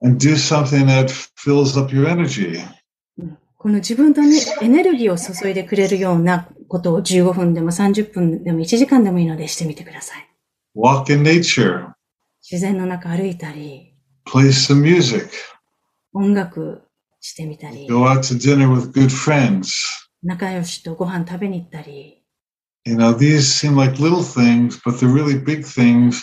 [0.00, 2.58] and do something that fills up your energy.
[3.18, 10.28] うんこの自分とね、エネルギーを注いでくれるようなことを15分でも30分でも1時間でもいいのでしてみてください。
[10.76, 11.92] Walk in nature.
[12.48, 13.94] 自然の中歩いたり、
[14.26, 15.28] Play some music.
[16.12, 16.82] 音楽
[17.20, 19.70] してみたり、Go out to dinner with good friends.
[20.22, 22.22] 仲良しとご飯食べに行ったり、
[22.84, 26.22] You know, these seem like little things, but they're really big things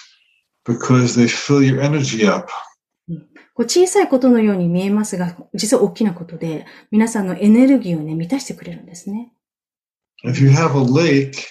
[0.65, 2.49] because they fill your energy up.
[3.53, 9.31] こう小さいことのように見えますが、実は大きなことで、皆さんのエネルギーをね、満たしてくれるんですね。
[10.25, 11.45] If you have a lake,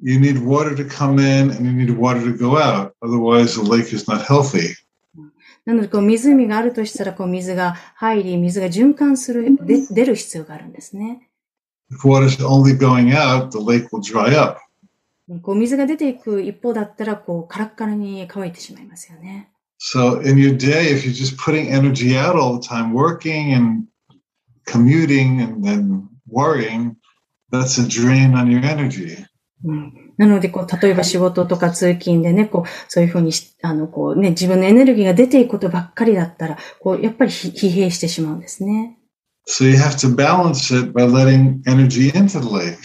[0.00, 2.94] you need water to come in and you need water to go out.
[3.00, 4.74] Otherwise, the lake is not healthy.
[5.64, 11.30] なので、こう湖があるとしたら、こう水が入り、水が循環する、で出る必要があるんですね。
[11.90, 14.60] If water is only going out, the lake will dry up.
[15.42, 19.50] こう水が出ていく一方だったら、こうカラッカラに乾いてしまいますよね。
[19.78, 23.86] So in your day, if you're just putting energy out all the time, working and
[24.66, 26.96] commuting and then worrying,
[27.50, 29.24] that's a drain on your energy.
[29.64, 38.98] うん、なので、こう、例えば仕事とか通勤でね、こう、そういうふうにし、あの、こうね、自分のエネルギーが出ていくことばっかりだったら、こう、やっぱりひ疲弊してしまうんですね。
[39.46, 42.78] So you have to balance it by letting energy into the lake.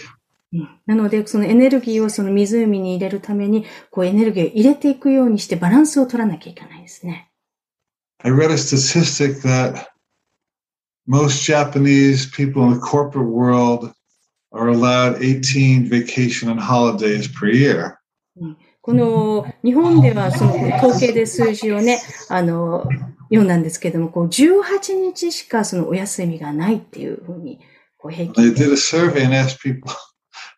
[0.52, 7.30] うんなので、そのエネルギーをその湖に入れるために、こう、エネルギーを入れていくようにしてバランスを取らなきゃいけないですね。
[8.22, 9.86] I read a statistic that
[11.06, 13.92] most Japanese people in the corporate world
[14.52, 17.96] are allowed 18 vacation and holidays per year.
[18.82, 22.88] この、日本ではその統計で数字をね、あの、
[23.28, 27.60] 読んだんですけども、こう、18日しかそのお休みがないっていうふうに、
[27.98, 29.92] こう、平 They 均で did a survey and asked people,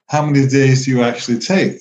[0.08, 1.78] how many days do you actually take?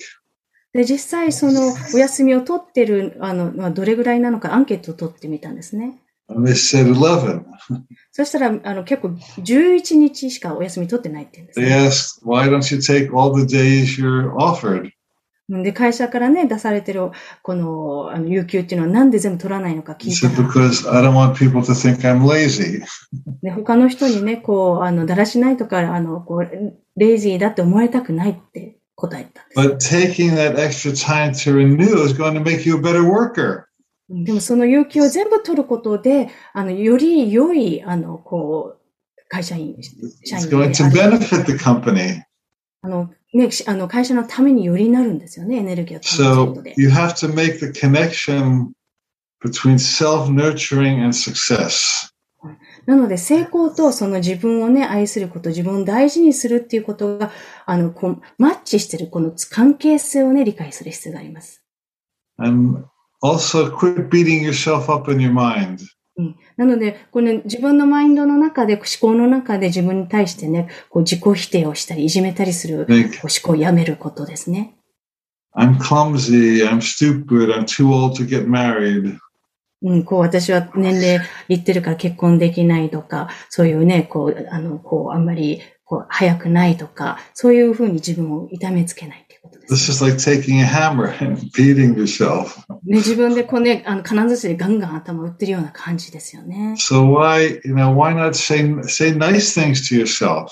[0.72, 6.01] で、実際そのお休みを取ってる、あの、まあどれぐらいなのかアンケートを取ってみたんですね。
[8.12, 11.66] そしたらあの結構11日しかお休み取ってないって言うんです、ね。
[15.74, 17.10] 会社から、ね、出されてる
[17.42, 20.26] この,あの有給っていうのはなんで全部取らないのか聞いてます。
[23.42, 26.48] で他の人にね、こうあのだらしないとか、あのこう
[26.96, 29.94] レイジーだって思われたくないって答えたんです。
[29.94, 33.64] But taking that extra time to renew is going to make you a better worker.
[34.08, 39.76] でもその有給を全部取ることで、あの、より良い、あの、こう、会社員、
[40.24, 40.44] 社員
[42.82, 46.74] あの、ね、しあの、会社のためによりなるんですよね、エネルギーを保つこ So とで。
[46.76, 48.72] you have to make the connection
[49.42, 52.12] between self-nurturing and success.
[52.86, 57.30] なので、成功とその自分をね、愛すること、自分を大事にするっていうことが、
[57.64, 61.62] あの、こう、マッチしてるこの関係性をね、理解する必要があります。
[62.38, 62.84] And
[63.22, 65.78] also quit beating yourself up in your mind.
[66.18, 73.08] うん、なので、この自分のマインドの中で、思考の中で自分に対してね、こう自己否定をしたり、いじめたりする思
[73.42, 74.74] 考をやめることですね。
[75.54, 79.16] I'm clumsy, I'm stupid, I'm too old to get married.
[79.84, 89.21] うん、こう私は年齢いってるから結婚できないとか、そういうね、こう、あの、こう、あんまり、こう、早くないとか、そういうふうに自分を痛めつけない
[89.72, 92.58] This is like taking a hammer and beating yourself.
[92.84, 92.98] ね。
[92.98, 96.74] 自分でこうね、あの、金槌でガンガン頭打ってるような感じですよね。
[96.76, 100.48] So why, you know, why not say say nice things to yourself?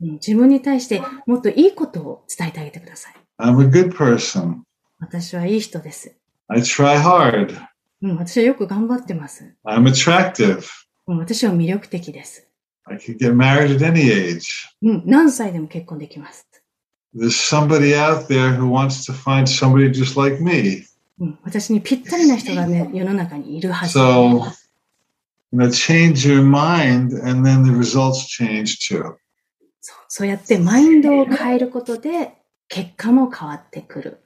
[0.00, 3.14] うん、自分に対してもっといいことを伝えてあげてください。
[3.38, 4.62] I'm a good person.
[4.98, 6.16] 私はいい人です。
[6.48, 7.56] I try hard.
[8.02, 9.54] うん、私はよく頑張ってます。
[9.64, 10.64] I'm attractive.
[11.06, 12.48] うん、私は魅力的です。
[12.86, 14.42] I could get married at any age.
[14.82, 16.48] うん、何歳でも結婚できます。
[17.13, 20.85] There's somebody out there who wants to find somebody just like me.
[21.19, 23.97] うん、私にぴったりな人がね、世の中にいるはず。
[23.97, 24.45] So,
[25.51, 29.15] you know, change your mind and then the results change too.
[29.81, 32.33] そうそうやってマインドを変えることで
[32.67, 34.23] 結果も変わってくる。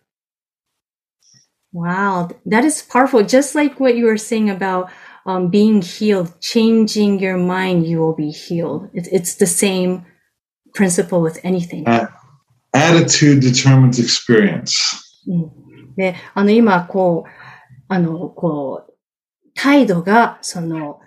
[1.74, 3.24] Wow, that is powerful.
[3.26, 4.90] Just like what you were saying about
[5.26, 8.90] um, being healed, changing your mind, you will be healed.
[8.94, 10.06] It's, it's the same
[10.76, 11.86] principle with anything.
[12.73, 14.97] Attitude determines experience.
[15.97, 17.31] で、あの、今、こう、
[17.89, 18.95] あの、こう、
[19.55, 21.01] 態度が、その、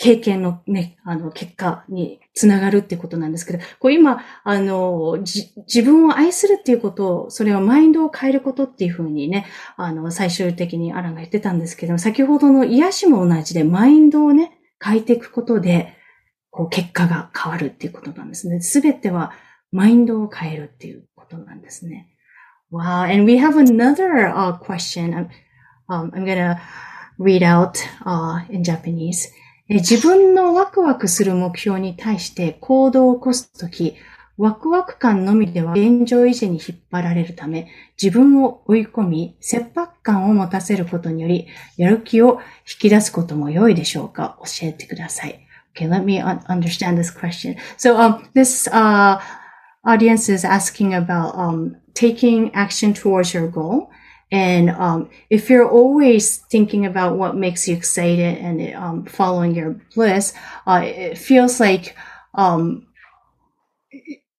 [0.00, 9.44] 経験のね、あの、結果につながるっていうことなんですけど、こう今、あの、自分を愛するっていうことを、それはマインドを変えることっていうふうにね、
[9.76, 15.94] あの、最終的にアランが言ってたんですけど、先ほどの癒しも同じで、マインドをね、変えていくことで、
[16.50, 18.62] こう、結果が変わるっていうことなんですね。
[18.62, 19.32] すべては、
[19.72, 22.08] マインドを変えるっていうことなんですね。
[22.72, 23.12] Wow.
[23.12, 25.12] And we have another、uh, question.
[25.14, 25.28] I'm,
[25.88, 26.58] um, I'm gonna
[27.18, 27.72] read out、
[28.04, 29.28] uh, in Japanese.
[29.68, 33.96] 自分のワクワクする目標に対して行動を起こすとき、
[34.36, 37.68] ワクワク感のみでは現状維持に引っ張られるため、
[38.00, 41.46] 自分を追い込み、切迫感を持たせることにより、
[41.76, 44.38] やる気を引き出すことも良いでしょうか？
[44.40, 45.46] 教えてください。
[45.76, 47.56] Okay, let me understand this question.
[47.76, 49.20] So, um, this, uh,
[49.84, 53.90] audience is asking about, um, taking action towards your goal.
[54.32, 59.80] And um, if you're always thinking about what makes you excited and um, following your
[59.94, 60.32] bliss,
[60.66, 61.96] uh, it feels like,
[62.34, 62.86] um,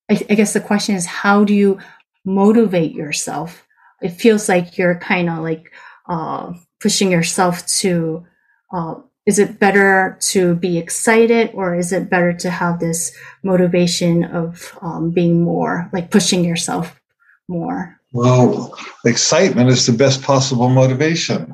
[0.09, 1.79] I, I, guess the question is, how do you
[2.23, 3.67] motivate yourself?
[4.01, 5.71] It feels like you're kind of like
[6.07, 8.25] uh, pushing yourself to.
[8.73, 8.95] Uh,
[9.26, 13.12] is it better to be excited, or is it better to have this
[13.42, 17.00] motivation of um, being more like pushing yourself
[17.48, 18.00] more?
[18.12, 18.74] Well,
[19.04, 21.52] excitement is the best possible motivation.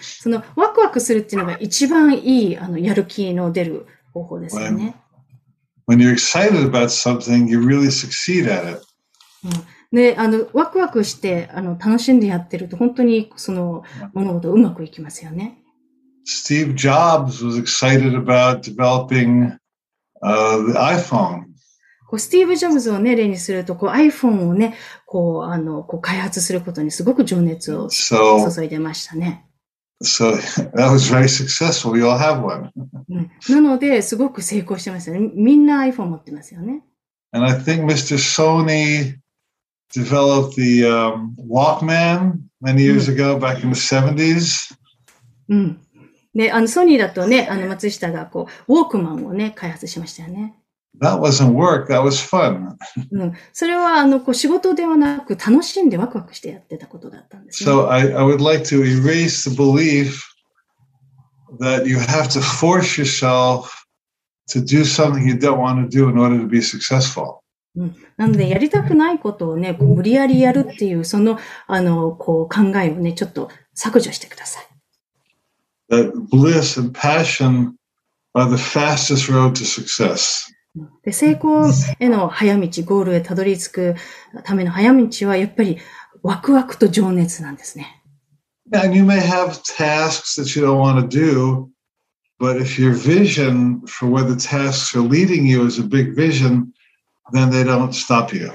[0.00, 4.94] そのワクワクするっていうのが一番いいあのやる気の出る方法ですよね。
[5.88, 8.82] When, when you're excited about something, you really succeed at it.
[9.92, 15.58] で、あの、ワクワクして、あの、楽しんでやってると、本当にその物事うまくいきますよね。
[16.28, 21.44] Steve Jobs was excited about developing、uh, the iPhone.
[22.06, 24.76] こうスティーブ・ジョブズをね、例にすると、こう iPhone をね、
[25.06, 29.46] こう、あの、こう開発することにすごく情熱を注いでましたね。
[30.02, 30.32] So,
[30.74, 31.92] that was very successful.
[31.92, 32.70] We all have one.
[33.48, 35.30] なので、すごく成功してますよね。
[35.34, 36.82] みんな iPhone 持ってますよね。
[37.32, 38.16] And I think Mr.
[38.16, 39.16] Sony
[39.92, 44.74] developed the、um, Walkman many years ago, back in the 70s.
[45.48, 45.80] うん。
[46.39, 50.55] ね、あのソニーだとね、あの松下がこうウォークマンをね、開発しましたよね。
[53.11, 57.71] うん、それはあのこう仕事ではなく楽しんでワクワクしてやってたことだったんです、ね。
[57.71, 57.87] So
[68.17, 71.37] なのでやりたくないことをね、こう無理やりやるっていうその,
[71.67, 74.68] あのこう考えをね、ちょっと削除してください。
[75.89, 77.77] That bliss and passion
[78.35, 80.45] are the fastest road to success.
[81.03, 81.65] で成功
[81.99, 83.95] への早道、ゴールへたどり着く
[84.43, 85.79] ための早道はやっぱり
[86.21, 88.03] ワクワクと情熱なんですね。
[88.71, 91.67] And you may have tasks that you don't want to do,
[92.39, 96.67] but if your vision for where the tasks are leading you is a big vision,
[97.33, 98.51] then they don't stop you.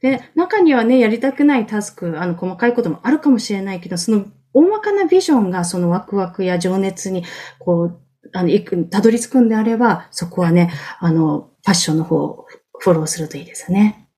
[0.00, 7.24] で、中にはね、やりたくないタスク、あの、細かいこともあるかもしれないけど、その大まかなビジョンがそのワクワクや情熱に、
[7.58, 8.00] こう、
[8.32, 12.46] あの、行く、たどり着くんであれば、そこはね、あの、パッションの方を
[12.78, 14.08] フォローするといいですね。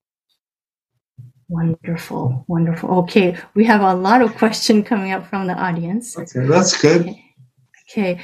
[1.49, 2.89] Wonderful, wonderful.
[3.05, 6.19] Okay, we have a lot of questions coming up from the audience.
[6.19, 7.15] Okay, that's good.
[7.89, 8.19] Okay.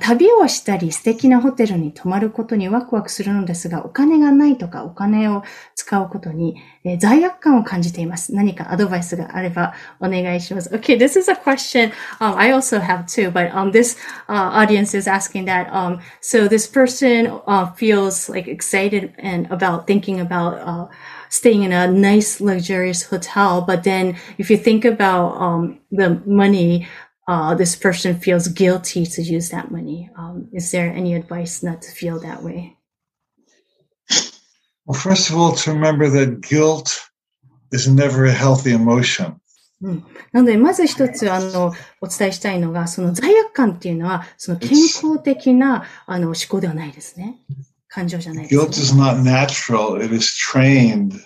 [0.00, 5.42] 旅をしたり素敵なホテルに泊まることにワクワクするのですが、お金がないとかお金を
[5.74, 8.34] 使うことに、えー、罪悪感を感じています。
[8.34, 10.74] 何かアドバイスがあればお願いします。
[10.74, 15.06] Okay, this is a question um, I also have too, but um, this uh, audience is
[15.06, 15.70] asking that.
[15.70, 20.88] Um, so this person uh, feels like excited and about thinking about uh,
[21.28, 26.86] staying in a nice luxurious hotel, but then if you think about um, the money
[27.28, 30.10] uh, this person feels guilty to use that money.
[30.16, 32.76] Um, is there any advice not to feel that way?
[34.86, 37.00] Well, first of all, to remember that guilt
[37.72, 39.40] is never a healthy emotion.
[39.82, 47.40] うん、なので、まず一つ、あの、お伝えしたいのが、その罪悪感っていうのは、その健康的な、あの、思考ではないですね。
[47.88, 48.62] 感情じゃないです、ね。
[48.62, 51.20] Guilt is not natural, it is trained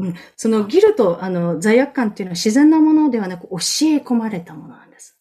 [0.00, 3.58] うん、そのギルとあの罪悪感っていうのは自然なものではなく教え
[3.98, 5.18] 込まれたものなんです。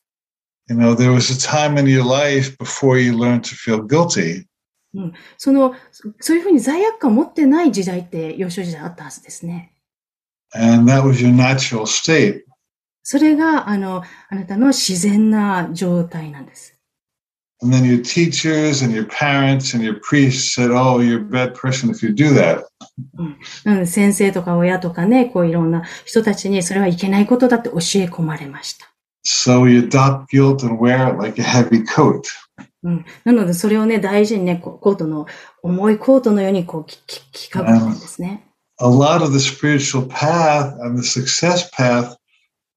[0.69, 4.45] You know, there was a time in your life before you learned to feel guilty.
[4.93, 5.75] うん、その、
[6.19, 9.73] そういうふうに罪悪感を持ってない時代って幼少時代あったはずですね。
[10.53, 12.43] And that was your natural state.
[13.03, 16.78] それが、あの、あなたの自然な状態なんです。
[17.62, 21.88] And then your teachers and your parents and your priests said, Oh, you're a bad person
[21.88, 22.64] if you do that.
[23.64, 28.94] なので先生とか親とかね、こういろんな人たちにそれはいけないことだって教え込まれました。
[29.26, 32.22] So we adopt guilt and wear it like a heavy coat.
[32.82, 35.26] うん、なのでそれをね、大事にね、こうコートの、
[35.62, 38.46] 重いコートのようにこう、きき着かぶるんですね。
[38.80, 42.16] A lot of the spiritual path and the success path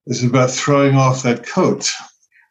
[0.06, 1.84] is about throwing off that coat.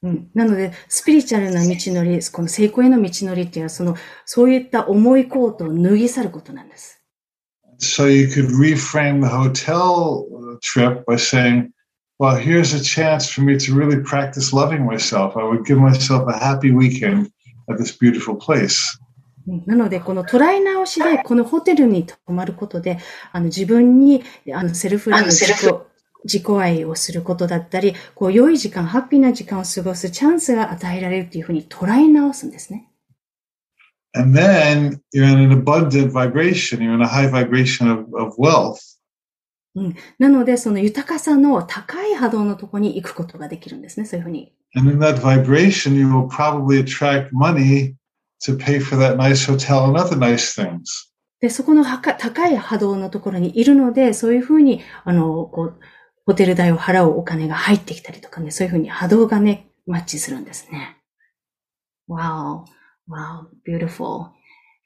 [0.03, 7.01] うん、なので、スピリチュアルな道のり、この成功への道のりっていうのは、その、そういった重いコートを脱ぎ去ることなんです。
[7.79, 11.71] So you could reframe the hotel uh, trip by saying,
[12.19, 15.37] well, here's a chance for me to really practice loving myself.
[15.37, 17.31] I would give myself a happy weekend
[17.69, 18.99] at this beautiful place.
[19.47, 22.99] うんなので、この捉え直しで、このホテルに泊まることで、
[23.33, 24.23] あの、自分に、
[24.53, 25.75] あの、セルフラブ、自己、
[26.25, 32.89] 自己愛をすることだったり、こう、良い時間、ハッピーな時間を過ごすチャンスが与えられるっていうふうに捉え直すんですね。
[34.15, 36.81] And then you're in an abundant vibration.
[36.81, 38.79] You're in a high vibration of, of wealth.
[40.19, 44.05] なので、その豊かさの高い波動のところに行くことができるんですね。
[44.05, 44.53] そういうふうに。
[44.75, 47.95] And in that vibration, you will probably attract money
[48.45, 51.11] to pay for that nice hotel and other nice things.
[51.41, 55.81] で、そこのはか高い波動のところにいるので、そういうふうに、あの、こう、
[56.25, 60.97] ホテル代を払うお金が入ってきたりとかね、そういうふうに波動がね、マッチするんですね。
[62.09, 62.65] Wow.
[63.09, 63.47] Wow.
[63.67, 64.31] Beautiful.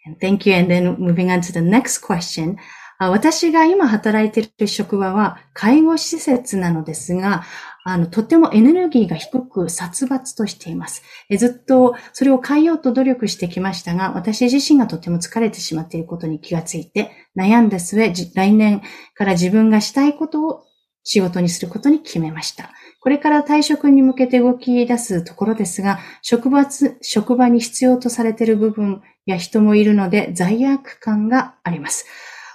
[0.06, 0.56] And thank you.
[0.56, 2.56] And then moving on to the next question.
[2.98, 7.44] 私が今働いている職場は介護施設なのですが、
[7.84, 11.02] あの、とてもエネルギーが低く殺伐としています。
[11.28, 18.82] えずっとそれを変えようと努力してきましたが、私自身がとても疲れてしまっていることに気がついて、悩んだ末、来年
[19.14, 20.65] から自分がしたいことを
[21.06, 22.70] 仕事にすることに決めました。
[23.00, 26.66] これから退職に向けて動き出すところですが、職場、
[27.00, 32.04] 職場に必要とされている部分や人もいるので罪悪感があります。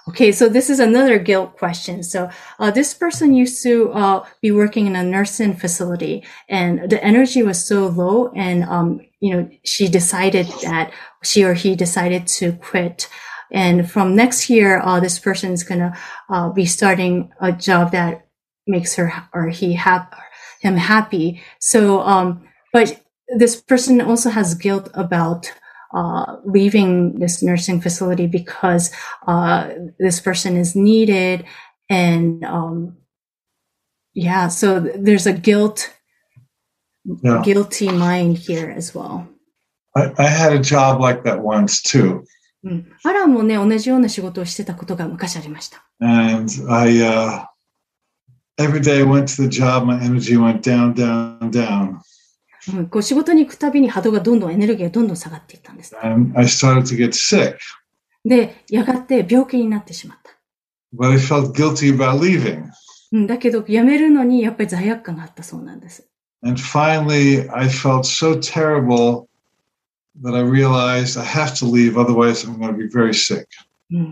[0.10, 2.04] Okay, so this is another guilt question.
[2.04, 2.30] So
[2.60, 7.44] uh, this person used to uh, be working in a nursing facility, and the energy
[7.44, 10.92] was so low, and um, you know she decided that
[11.24, 13.08] she or he decided to quit.
[13.52, 15.96] And from next year, uh, this person is gonna
[16.30, 18.26] uh, be starting a job that
[18.67, 20.15] makes her or he hap-
[20.61, 21.43] him happy.
[21.61, 23.01] So, um, but
[23.37, 25.53] this person also has guilt about
[25.95, 28.91] uh, leaving this nursing facility because
[29.27, 31.45] uh, this person is needed,
[31.89, 32.97] and um,
[34.15, 35.93] yeah, so there's a guilt,
[37.23, 37.41] Yeah.
[37.45, 39.29] guilty mind here as well.
[39.95, 42.25] I, I had a job like that once too.
[42.65, 45.85] うん、アランもね、同じような仕事をしてたことが昔ありました。
[46.01, 47.45] And I, uh,
[48.62, 52.00] every day I went to the job, my energy went down, down, down.
[52.74, 55.96] うん、こう仕事に行くたびに波動がどんどんエネルギーがどんどん下がっていったんです。
[56.02, 57.58] And I started to get sick,
[58.24, 60.32] で、やがて病気になってしまった。
[60.94, 62.70] but I felt guilty about leaving.
[63.12, 66.08] うん、だけど、辞めるのにやっぱり罪悪感があったそうなんです。
[66.44, 69.28] And finally, I felt so terrible
[70.22, 73.48] that I realized I have to leave, otherwise, I'm going to be very sick.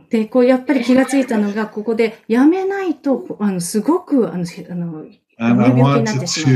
[0.10, 4.46] で、こう、やっぱり気がついたのが、ここで、やめないと、あの、すごく、あの、
[5.38, 6.56] あの、病気になってしまう。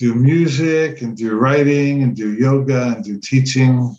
[0.00, 3.94] Do music and do writing and do yoga and do teaching.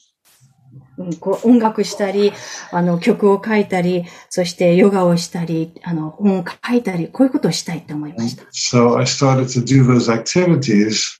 [1.20, 2.32] こう音楽したり
[2.72, 8.44] あの、曲を書いたり、そしてヨガをしたりあの、本を書いたり、こういうことをしたいと思いました。
[8.52, 11.20] So、I started to do those activities.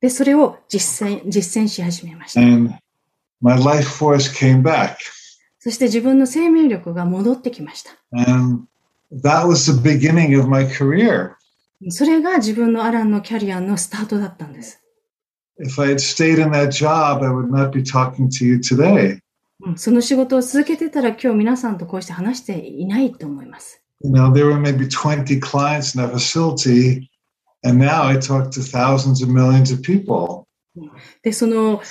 [0.00, 2.40] で、それを実践,実践し始めました。
[2.40, 2.74] And
[3.40, 4.96] my life force came back.
[5.66, 7.90] そして自分の生命力が戻ってきました。
[8.12, 8.68] And
[9.12, 11.32] that was the beginning of my career.
[11.88, 14.80] それが自分のアランのキャリアのスタートだったんです。
[15.58, 19.18] If I had stayed in that job, I would not be talking to you today.
[19.66, 23.82] うんその仕事を続けてたら今日皆さんとこうして話していないと思います。
[24.04, 27.10] You know, there were maybe 20 clients in that facility,
[27.64, 30.46] and now I talk to thousands of millions of people.
[31.22, 31.82] で、その、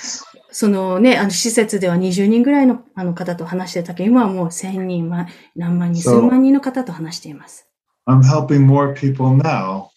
[0.58, 7.68] そのね、あの施設では20人ぐらいのあの方と話してたけど、今はもう1000人、ま何万人、数万人の方と話しています。
[8.08, 9.88] I'm helping more people now.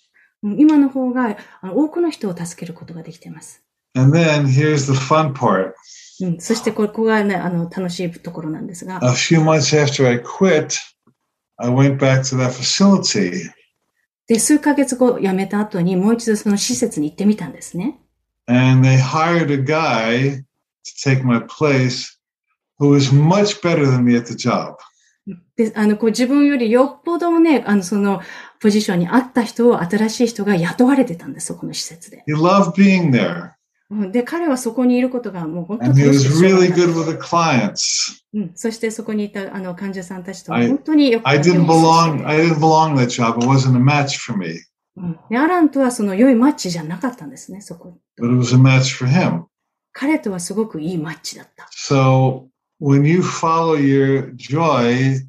[0.43, 3.63] うん今の方があの多くの人を助けることができています。
[3.95, 5.71] And then here's the fun part.
[6.19, 10.77] うん、そしてここがね、あの楽しいところなんですが、A few months after I quit,
[11.55, 13.31] I went back to that facility
[14.27, 18.01] で、数ヶ月後辞めた後にもう一度その施設に行ってみたんですね。
[18.49, 20.43] and they hired a guy
[20.85, 22.17] to take my place
[22.79, 24.75] who was much better than me at the job.
[25.55, 28.21] で、あの、こう自分よりよっぽどね、あの、その、
[28.59, 32.23] ポジションに合った人を、新しい人が雇われてたんです、そこの施設で。
[32.27, 33.51] He loved being there.
[33.91, 38.21] うんで、彼はそこにいることがもう本当に really good た with the clients.
[38.33, 43.39] うん、そしてそこにいたあの患者さんたちと I- 本当によく I 関係 didn't belong, I didn't belong that job.
[43.39, 44.59] It wasn't a match for me,
[44.95, 47.97] うんでアランとはその良いマッチじゃなかったんですね、そこ。
[48.21, 49.45] but it was a match for him.
[49.93, 51.69] 彼とはすごくいいマッチだった。
[51.71, 52.45] So
[52.81, 55.21] when you follow your joy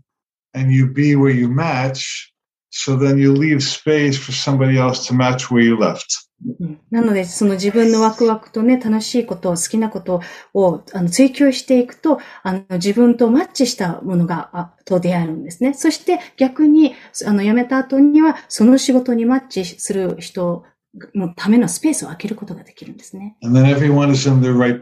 [0.55, 2.33] and you be where you match,
[2.71, 6.31] so then you leave space for somebody else to match where you left.
[6.61, 10.23] うんなので、その自分のワクワクとね、楽しいこと、好きなこと
[10.55, 15.75] をあの追求していくと、あの自分とマッチしたものが、あと出会えるんですね。
[15.75, 16.95] そして逆に、
[17.27, 20.65] あの辞めた後には、その仕事にマッチする人
[21.15, 23.37] のためのスペースを空けることができるんですね。
[23.43, 24.81] And then everyone is in their right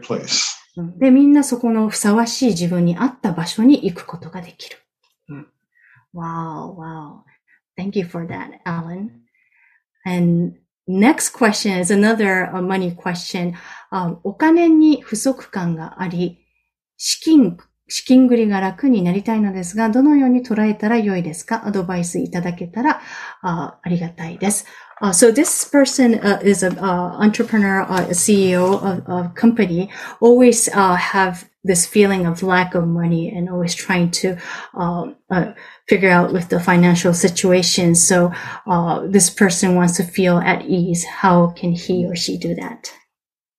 [0.99, 4.77] で、みんなそこのふさわしい自分に合った場所に行くことができる。
[5.29, 5.47] うん、
[6.13, 7.23] wow, wow.
[7.77, 9.09] Thank you for that, Alan.
[10.05, 10.53] And
[10.87, 13.53] next question is another uh, money question.
[13.89, 16.45] あお金に不足感があり、
[16.97, 17.57] 資金、
[17.88, 23.00] 資金繰りが楽になりたいのですが、どのように捉えたら良いですかアドバイスいただけたら
[23.42, 24.66] あありがたいです。
[25.02, 29.90] Uh, so this person uh, is an uh, entrepreneur, uh, a CEO of a company,
[30.20, 34.36] always uh, have this feeling of lack of money and always trying to
[34.74, 35.52] uh, uh,
[35.88, 37.94] figure out with the financial situation.
[37.94, 38.32] So
[38.66, 41.04] uh, this person wants to feel at ease.
[41.04, 42.92] How can he or she do that?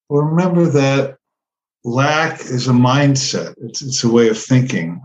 [0.08, 1.18] Well, remember that
[1.84, 3.56] lack is a mindset.
[3.62, 5.00] It's, it's a way of thinking.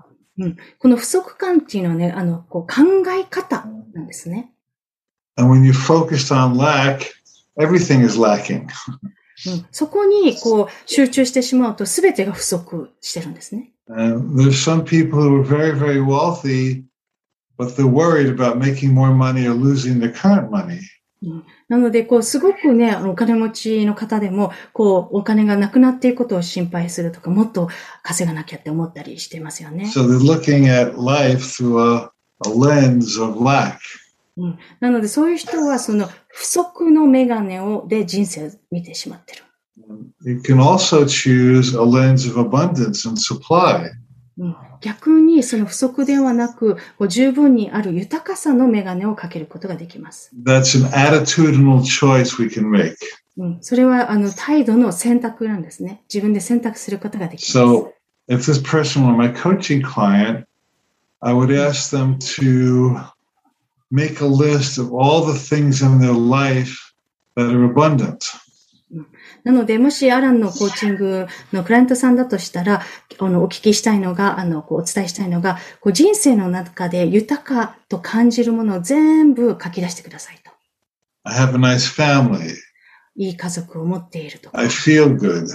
[0.78, 4.52] この不足感っていうのはね、あの、こう考え方なんですね。
[5.36, 7.12] And when you're focused on lack,
[7.58, 8.66] everything is lacking.
[9.46, 13.72] うん、そこにこう集中してしまうと全てが不足してるんですね。
[13.88, 16.84] And there's some people who are very, very wealthy,
[17.58, 20.80] but they're worried about making more money or losing their current money.
[21.67, 27.69] なので、こう、すごくね、お金持ちの方でも、こう、お金がなくなっていくことを心配するとか、もっと
[28.03, 29.91] 稼がなきゃって思ったりしてますよね。
[29.95, 32.11] So they're looking at life through a,
[32.45, 33.77] a lens of lack.
[34.37, 39.43] うん、なので、そういう人は、その、不足のメガネを、で人生を見てしまってる。
[40.23, 43.91] You can also choose a lens of abundance and supply.
[44.37, 44.55] うん、
[44.85, 46.77] 逆に、その不足ではなく、
[47.09, 50.29] 十分にある豊かさのメガネをかけることができます。
[50.39, 52.93] That's an attitudinal choice we can make.
[53.37, 56.03] うん、それは、あの、態度の選択なんですね。
[56.13, 57.57] 自分で選択することができます。
[57.57, 57.93] So
[58.27, 60.45] if this person were my coaching client,
[61.19, 62.95] I would ask them to
[63.91, 66.93] make a list of all the things in their life
[67.35, 68.19] that are abundant.
[69.45, 72.81] なので、もしアランのコーチングのクライアントさんだとしたら、
[73.19, 80.51] あの、お聞きしたいのが、あの、こうお伝えしたいのが、こう人生の中で豊かと感じるものを全部書き出してくださいと。
[81.23, 82.55] I have a nice family.
[83.17, 85.45] いい家族を持っているとか、I feel good.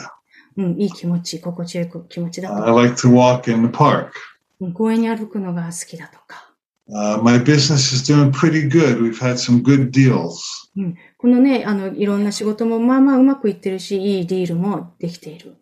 [0.56, 4.10] うん、いい気持ち、心地よい気持ちだと I か、like to walk in the park.
[4.60, 6.50] うん公園に歩くのが好きだとか、
[6.92, 9.00] Uh, my business is doing pretty good.
[9.00, 10.40] We've had some good deals.
[11.20, 15.58] このね、あの、いろんな仕事もまあまあうまくいってるし、いいディールもできている。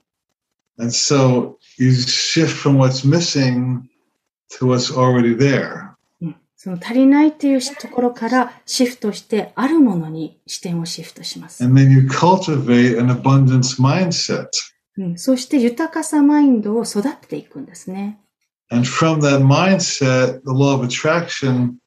[0.78, 3.80] And so you shift from what's missing
[4.52, 5.94] to what's already there.
[6.22, 11.64] うん、その足りないっていうところからシフトして、あるものに視点をシフトします。
[11.64, 14.46] And then you cultivate an abundance mindset.
[14.96, 18.20] うん、そして豊かさマインドを育てていくんですね。
[18.70, 21.78] And from that mindset, the law of attraction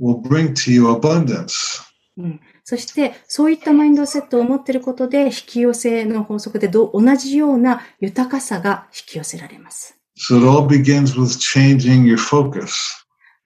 [0.00, 1.82] will bring to you abundance.
[2.16, 9.98] うん、そして、そういったマインドセットを持っていることで、引き寄せの法則でど同じような豊かさが引き寄せられます。
[10.18, 12.68] So it all begins with changing your focus.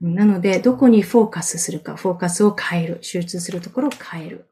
[0.00, 4.48] うんなので、どこにフォーカスするか、フォーカスを変える、集中するところを変える。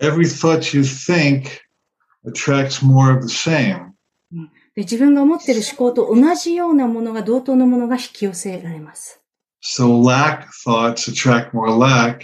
[0.00, 1.44] Every thought you think
[2.24, 3.90] attracts more of the same.
[4.74, 9.20] で自分が思っている思考と同じようなものが、同等のものが引き寄せられます。
[9.62, 12.20] So lack thoughts attract more lack,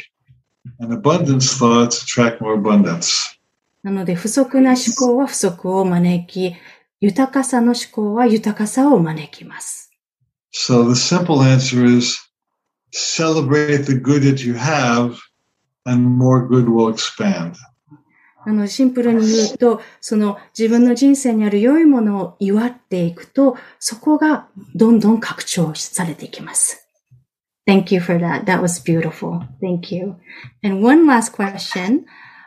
[3.83, 6.55] なので、不足な思考は不足を招き、
[7.01, 9.91] 豊かさの思考は豊かさを招きます。
[10.53, 12.17] So the simple answer is
[12.93, 15.17] celebrate the good that you have
[15.85, 17.55] and more good will expand.
[18.45, 26.88] あのシンプルに言うと、その自分の人生にある良いものを祝っていくと、そこがどんどん拡張されていきます。
[27.68, 28.46] Thank you for that.
[28.46, 29.48] That was beautiful.
[29.62, 30.18] Thank you.
[30.64, 32.06] And one last question.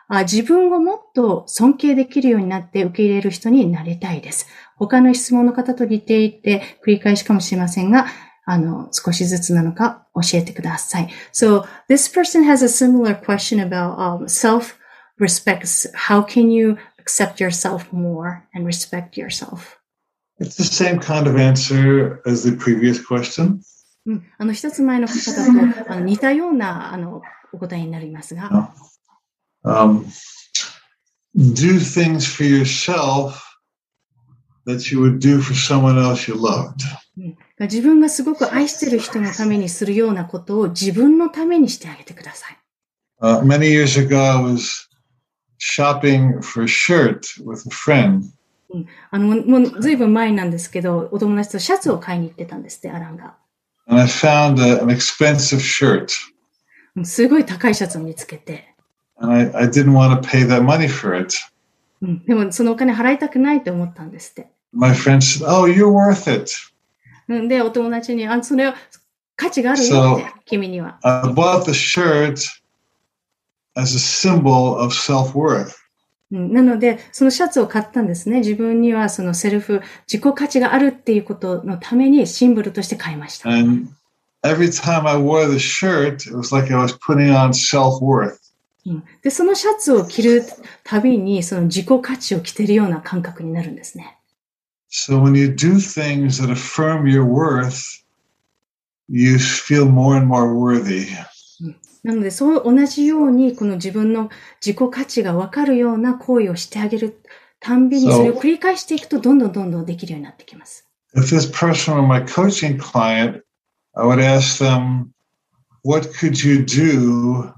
[0.08, 4.46] あ自分をもっと尊敬できるようになって受け入れる人になりたいです。
[4.76, 8.06] 他の質問の方と似ていて繰り返しかもしれませんが、
[8.44, 11.08] あの、少しずつなのか教えてください。
[11.32, 15.92] So, this person has a similar question about、um, self-respect.
[15.94, 19.78] How can you accept yourself more and respect yourself?
[20.38, 23.62] It's the same kind of answer as the previous question.
[24.05, 25.45] うん、あの、一つ前の方だ
[25.83, 27.21] と、 あの似たような、あの、
[27.53, 28.73] お答えになりますが。
[29.63, 30.05] Um,
[31.35, 33.39] do things for yourself
[34.65, 36.83] that you would do for someone else you loved.
[37.59, 42.57] 自分がすごく愛している人のためにするようなことを自分のためにしてあげてください。
[43.21, 44.87] Uh, many years ago, I was
[45.59, 48.23] shopping for a shirt with a friend.
[49.11, 53.35] あの、もうずいぶん前なんですけど、お友達とシャツを買いに行ってたんですって、アランが。
[53.90, 56.12] And I found a, an expensive shirt.
[57.04, 58.74] すごい高いシャツを見つけて。
[59.18, 61.34] And I, I didn't want to pay that money for it.
[62.02, 64.48] うん、でもそのお金払いたくないと思ったんですって。
[64.72, 66.50] My friend said, Oh, you're worth it.
[67.48, 68.72] で、お友達に、あ、それ
[69.34, 70.98] 価値があるよって、so, 君には。
[71.02, 72.48] I bought the shirt
[73.74, 74.92] as a symbol of
[76.31, 76.53] Self-worth.
[76.53, 78.39] なので、そのシャツを買ったんですね。
[78.39, 83.49] 自分にはそのセルフ、自己価値があるっていうことのためにシンボルとして買いました。
[83.49, 83.89] And
[84.43, 88.37] every time I wore the shirt, it was like I was putting on self-worth.
[89.21, 90.43] で、そのシャツを着る
[90.83, 94.17] たびに、その自己価値を着てるような感覚になるんですね。
[94.89, 98.03] So when you do things that affirm your worth,
[99.07, 101.07] you feel more and more worthy.
[102.03, 104.29] なので、そう同じように、この自分の
[104.65, 107.21] 自己価値がわかるような行為をしてあげる
[107.59, 110.87] たんびに、それを繰り返していくと、どんどんどんどんできるようになってきます。
[111.15, 113.43] If this person were my coaching client,
[113.93, 115.09] I would ask them,
[115.83, 117.53] what could you do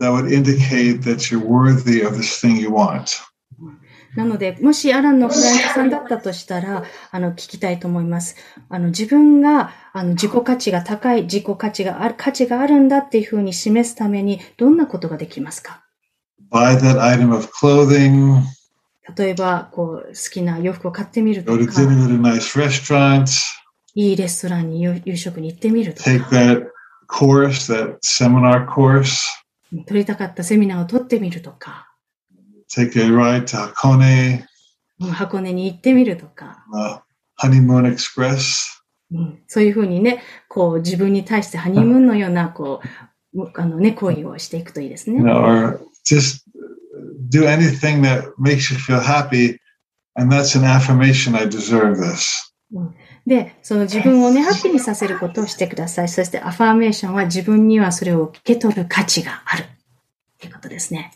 [0.00, 3.22] that would indicate that you're worthy of this thing you want?
[4.16, 8.36] なので、もしアランのクライアントさんだったとしたら、あの、聞きたいと思います。
[8.68, 15.84] あの、自分が、あの、自己価値が高い、自己価値がある、価値があるんだっていうふうに示すために、どんなことができますか
[16.50, 18.42] ?buy that item of clothing.
[19.16, 21.58] 例えば、こう、好きな洋服を買ってみるとか。
[21.58, 23.26] go to dinner at a nice restaurant.
[23.94, 26.10] いいレストランに夕食に行ってみるとか。
[26.10, 26.66] take that
[27.08, 29.20] course, that seminar course.
[29.86, 31.92] 取りたかったセミナーを取ってみるとか。
[32.74, 34.46] take a ride to 箱根。
[35.12, 36.64] 箱根に行ってみるとか。
[37.36, 39.54] ハニムーンエクスプレス。
[39.54, 42.80] そういうふうにね、こう自分に対してハニムーンのような、こ
[43.34, 45.20] う、あのね、行為をしていくといいですね。
[45.22, 46.42] Or just
[47.30, 49.58] do anything that makes you feel happy,
[50.14, 52.52] and that's an affirmation I deserve this.
[53.26, 56.08] で、その自分をね、ハッピーにさせることをしてください。
[56.08, 59.62] そしてアファーメーションは自分にはそれを受け取る価値がある。
[59.62, 59.66] っ
[60.40, 61.12] ていうことですね。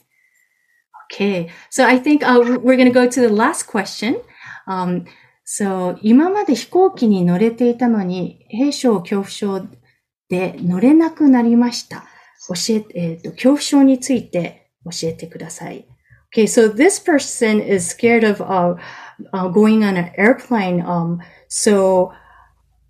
[1.12, 1.48] Okay.
[1.70, 4.20] So I think、uh, we're going to go to the last question.
[4.68, 5.04] Um,
[5.46, 9.66] so 今まで飛行機に乗れていたのに、兵将恐怖症
[10.28, 12.04] で乗れなくなりました。
[12.48, 15.86] 教えて、えっ、ー、と、恐怖症について教えてください。
[16.34, 18.76] Okay, so this person is scared of uh,
[19.32, 20.84] uh, going on an airplane.
[20.84, 22.12] Um, So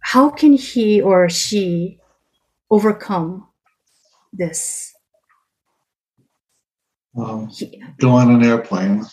[0.00, 1.98] how can he or she
[2.70, 3.48] overcome
[4.32, 4.92] this?
[7.16, 7.50] Um,
[7.98, 9.04] go on an airplane.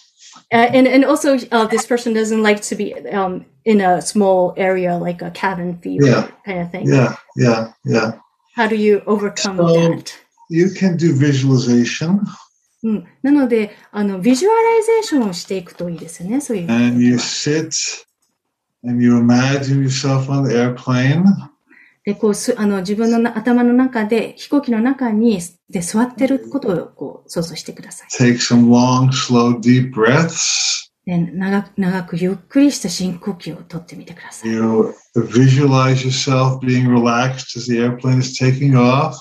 [0.52, 4.54] Uh, and and also, uh, this person doesn't like to be um, in a small
[4.56, 6.30] area like a cabin fever yeah.
[6.44, 6.88] kind of thing.
[6.88, 8.12] Yeah, yeah, yeah.
[8.54, 10.14] How do you overcome so that?
[10.50, 12.20] You can do visualization.
[12.84, 16.70] うん、なので、あの、ビジュアライゼーションをしていくといいですね、そういう。
[16.70, 18.06] And you sit
[18.84, 21.24] And you imagine yourself on the airplane.
[22.05, 25.39] で、こう、すあの、自分の頭の中で、飛行機の中に、
[25.69, 28.07] で、座ってることを、こう、想像してください。
[28.09, 30.89] Take some long, slow, deep breaths.
[31.05, 34.51] で、長く、長くゆっくりした深呼吸をとってみてください。
[34.51, 39.13] You visualize yourself being relaxed as the airplane is taking off.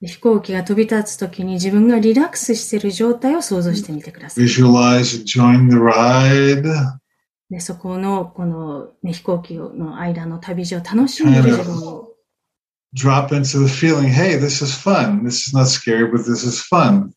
[0.00, 4.44] 飛行機が飛び立つときに自分がリラックスしている状態を想像してみてください。
[4.44, 6.62] Visualize enjoying the ride.
[7.50, 12.07] で、そこの、この、ね、飛行機の間の旅路を楽しんでる自分を。
[12.93, 15.23] drop into the feeling, hey, this is fun.
[15.23, 17.13] This is not scary, but this is fun.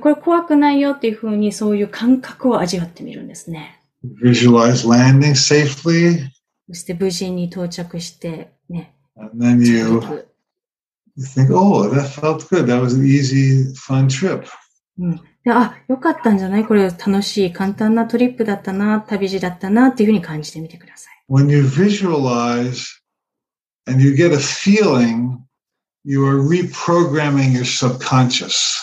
[0.00, 3.80] これ怖くないよっていうふうにそういう感覚を味わってみるんですね。
[4.22, 6.28] Visualize landing safely.
[6.68, 8.94] そして無事に到着してね。
[9.16, 10.00] And then you,
[11.16, 12.66] you think, oh, that felt good.
[12.66, 14.46] That was an easy, fun trip.
[14.98, 21.24] うん、で、あ、よかったんじゃないこれ楽しい、簡単なトリップだったな、旅路だったな、っていうふうに感じてみてください。
[21.30, 22.86] When you visualize
[23.88, 25.44] and you get a feeling,
[26.04, 28.80] you are reprogramming your subconscious.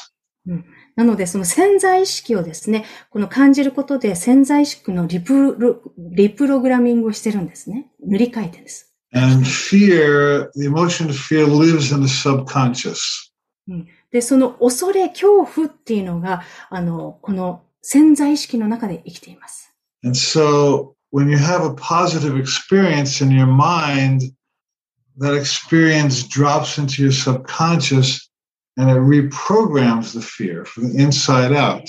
[0.48, 7.92] うん、なので、その潜在意識をですね、この感じることで潜在意識のリプロリプログラミングをしてるんですね。
[8.04, 8.94] 塗り替えてるんです。
[9.14, 13.32] And fear, the emotion of fear lives in the subconscious.
[14.12, 19.74] で、その恐れ、恐怖っていうのが、あの、この潜在意識の中で生きています。
[20.04, 24.34] And so, when you have a positive experience in your mind,
[25.19, 28.29] that experience drops into your subconscious
[28.77, 31.83] and it reprograms the fear from the inside out.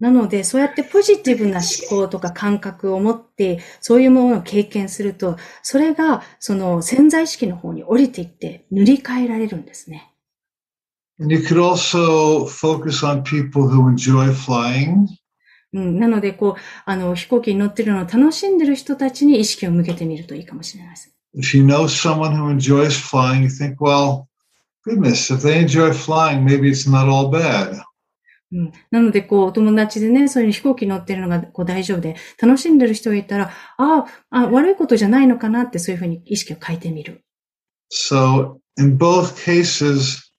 [0.00, 10.14] なので、そうやってポジティブな思考とか感覚を持って、そういうものを経験すると、それがその潜在意識の方に降りていって塗り替えられるんですね。
[11.18, 15.08] You could also focus on people who enjoy flying.
[15.72, 21.17] うん、なので、こう、あの、飛行機に乗ってるのを楽しんでる人たちに意識を向けてみるといいかもしれないです。
[21.33, 24.27] If you know someone who enjoys flying, you think, well,
[24.85, 27.81] goodness, if they enjoy flying, maybe it's not all bad.
[28.51, 37.23] うん、なので、こう、お友達でね、そういう飛行機乗ってるのがこう大丈夫で、楽しんでる人がいたら、ああ、悪いことじゃないのかなって、そういうふうに意識を変えてみる。
[37.91, 40.31] So, in both cases,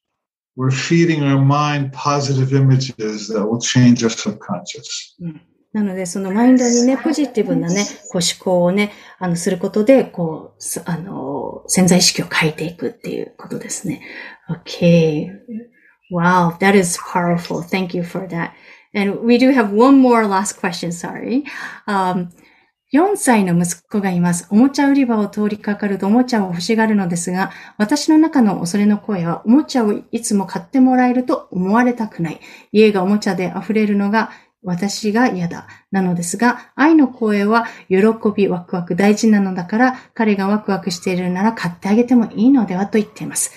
[0.57, 5.16] we're feeding our mind positive images that will change our subconscious.
[5.72, 14.01] なので、そのマインドにね、ポジティブなね、こう思考をね、あの、することで、こう、あの、潜在意識を変えていくっていうことですね。
[14.49, 15.28] Okay.
[16.11, 17.61] Wow, that is powerful.
[17.61, 18.51] Thank you for that.
[18.95, 21.43] And we do have one more last question, sorry.
[21.88, 22.30] Um,
[22.91, 24.47] 4歳の息子がいます。
[24.49, 32.39] おもちゃ売り場を通りかかるとおもちゃを欲しがるのですが、私の中の恐れの声は、おもちゃをいつも買ってもらえると思われたくない。
[32.72, 34.32] 家がおもちゃで溢れるのが
[34.64, 35.68] 私が嫌だ。
[35.91, 37.97] なのですが、愛の声は喜
[38.36, 43.51] び、ワクワク、大事なのだから、彼がワクワクしているなら買ってあげてもいいのではと言っています。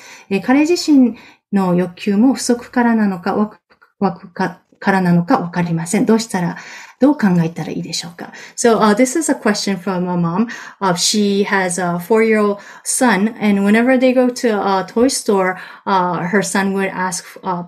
[0.44, 1.16] 彼自身
[1.53, 3.59] の欲求も不足からなのか、ワク
[3.98, 6.07] ワクか,らなのかわかりません。
[6.07, 6.57] どうしたら、
[7.00, 10.46] どう考えたらいいでしょうか ?So, this is a question from my mom.
[10.94, 16.74] She has a four-year-old son, and whenever they go to a toy store, her son
[16.74, 17.66] will ask her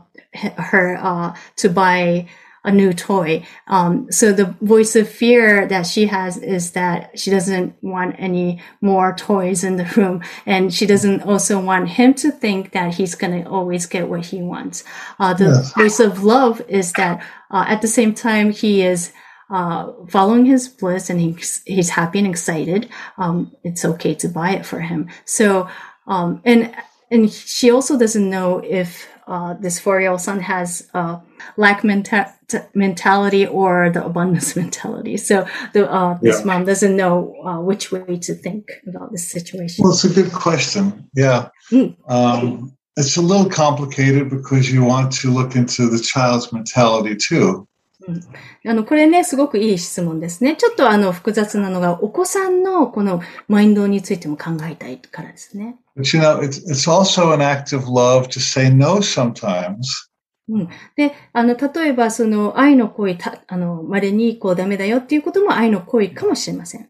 [1.56, 2.26] to buy
[2.64, 3.44] a new toy.
[3.66, 8.62] Um, so the voice of fear that she has is that she doesn't want any
[8.80, 10.22] more toys in the room.
[10.46, 14.24] And she doesn't also want him to think that he's going to always get what
[14.24, 14.82] he wants.
[15.20, 15.74] Uh, the yes.
[15.74, 19.12] voice of love is that, uh, at the same time, he is,
[19.50, 22.88] uh, following his bliss and he's, he's happy and excited.
[23.18, 25.10] Um, it's okay to buy it for him.
[25.26, 25.68] So,
[26.06, 26.74] um, and,
[27.10, 31.19] and she also doesn't know if, uh, this four-year-old son has, uh,
[31.57, 32.33] lack menta-
[32.73, 35.17] mentality or the abundance mentality.
[35.17, 36.45] So the, uh, this yeah.
[36.45, 39.83] mom doesn't know uh, which way to think about this situation.
[39.83, 41.09] Well, it's a good question.
[41.15, 41.49] Yeah.
[41.71, 41.95] Mm.
[42.07, 47.65] Um, it's a little complicated because you want to look into the child's mentality too.
[48.07, 48.21] うん、
[48.65, 50.55] あの、これね、すごくいい質問ですね。
[50.55, 55.75] ちょっとあの、複雑なのが、お子さんのこのマインドについても考えたいからですね。
[55.96, 60.08] But you know, it's, it's also an act of love to say no sometimes.
[60.48, 60.68] うん。
[60.96, 66.88] で、あの、例えば、その、愛の行為、た、あの、稀に、こう、ダメだよっていうことも愛の行為かもしれません。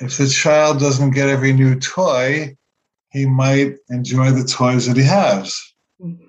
[0.00, 2.56] If the child doesn't get every new toy,
[3.12, 5.74] he might enjoy the toys that he has.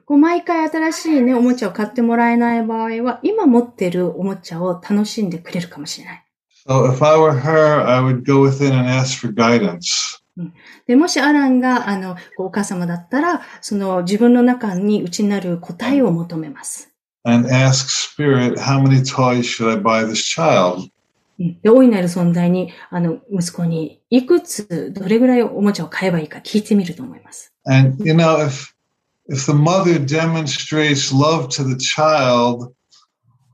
[0.05, 6.23] こう毎回新しいね、おもちゃを買ってもらえない場合は、今持ってるおもちゃを楽しんでくれるかもしれない。
[6.65, 10.17] So if I were her, I would go within and ask for guidance.
[10.85, 16.91] で、もしアランが、あの、お母様だったら、その自分の中に内なる答えを求めます。
[17.23, 20.89] And ask spirit, how many toys should I buy this child?
[21.39, 27.53] で、大いなる存在に、あの、息子に、いくつ、どれぐらいおもちゃを買えばいいか聞いてみると思います。
[27.65, 28.73] And, you know, if,
[29.29, 32.73] if the mother demonstrates love to the child,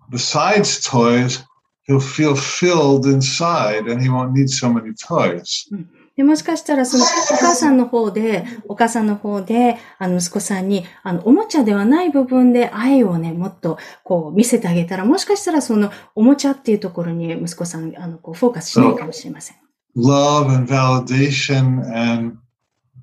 [0.09, 1.43] besides toys,
[1.87, 5.67] he'll feel filled inside and he won't need so many toys.
[6.15, 7.07] で、もしかしたらそのお
[7.37, 19.57] 母さんの方で、お母さんの方で、あの息子さんに、あの、おもちゃではない部分で愛をね、もっとこう見せてあげたら、もしかしたらそのおもちゃっていうところに息子さん、あの、こうフォーカスしないかもしれません。
[19.95, 22.37] Love and validation and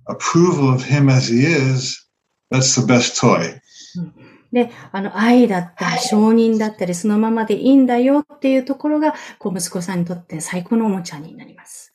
[0.06, 2.08] approval of him as he is,
[2.52, 3.60] that's the best toy.
[4.52, 11.89] で、あの、愛だったり、承認だったり、そのままでいいんだよっていうところが、こう、息子さんにとって最高のおもちゃになります。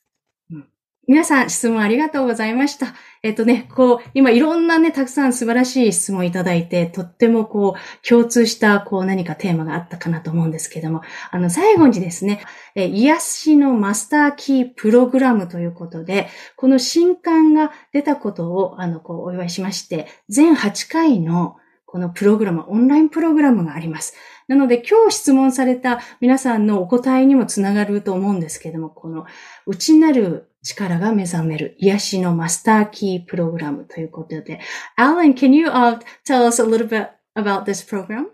[1.08, 2.94] 皆さん質問ありがとうございました。
[3.22, 12.44] えっ、とね、こう、今いろんなね、たくさん素晴らしい質問いただいて、とってもこう、共通した、こう、何かテーマがあったかなと思うんですけども、あの、最後にですね、
[12.74, 16.26] え癒しのマスターキープログラムということで、
[16.56, 24.14] この新刊が出たことを、あの、こう、お祝いしまして、全8回のこのプログラム、オンラインプログラムがあります。
[24.48, 29.26] なので今日質問された皆さんのお答えにもつながると思うんですけども、この
[29.66, 34.60] 内なる力が目覚める癒しのマスターキープログラムということで、
[34.96, 38.26] Alan, can you、uh, tell us a little bit about this program?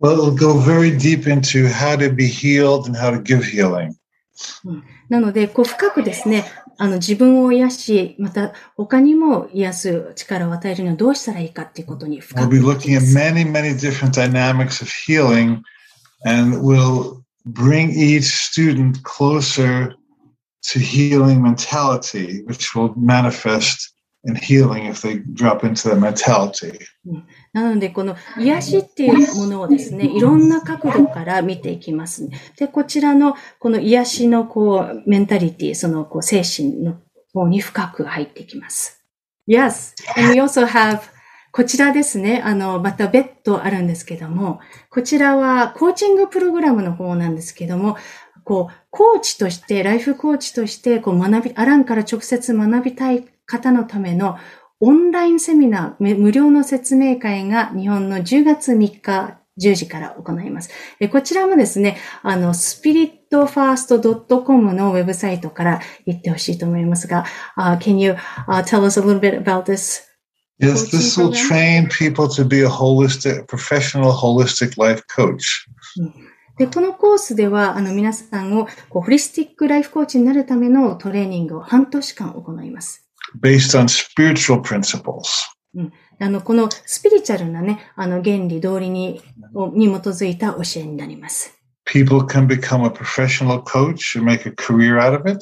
[0.00, 3.94] Well, it'll go very deep into how to be healed and how to give healing.
[5.08, 6.44] なので、こう深くですね、
[6.82, 12.48] あの自分を癒し、また他にも癒す力を与えるにはどうしたらいいかっていうことに深く。
[12.48, 15.60] We'll be looking at many, many different dynamics of healing
[16.24, 19.94] and we'll bring each student closer
[20.72, 23.92] to healing mentality, which will manifest
[24.24, 26.78] in healing if they drop into that mentality.
[27.52, 36.98] なので、この癒しっていうものをですね、いろんな角度から見ていきます、で、こちらの、この癒しのこう、メンタリティ、そのこう精神の
[37.32, 39.04] 方に深く入ってきます。
[39.48, 39.94] Yes.
[40.16, 41.00] And we also have
[41.52, 42.42] こちらですね。
[42.44, 47.96] あの、また別途あるんですけども、こちらはコーチングプログラムの方なんですけども、
[48.44, 54.36] こう、コーチとして、ライフコーチとして、こう学び、アランから直接学びたい方のための
[54.80, 60.70] オンラインセミナー、無料の説明会が日本の10月3日10時から行います。
[61.12, 67.26] こちらもですね、あの、spiritfirst.com のウェブサイトから行ってほしいと思いますが、
[67.58, 68.12] uh, can you、
[68.48, 70.04] uh, tell us a little bit about this?
[70.58, 75.66] Yes, this will train people to be a holistic, professional holistic life coach.
[76.58, 83.09] で、このコースでは、あの、皆さんを、こう、ホリスティックライフコーチになるためのトレーニングを半年間行います。
[83.39, 85.45] based on spiritual principles.
[85.75, 89.21] うん、あの、このスピリチュアルなね、あの原理、道理に
[89.73, 91.53] に基づいた教えになります。
[91.85, 95.39] People can become a professional coach and make a career out of it.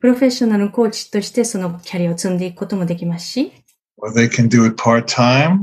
[0.00, 3.52] プロフェッショナルコーチとしてそのキャリアを積んでいくこともできますし、
[3.96, 5.60] or they can do it part-time.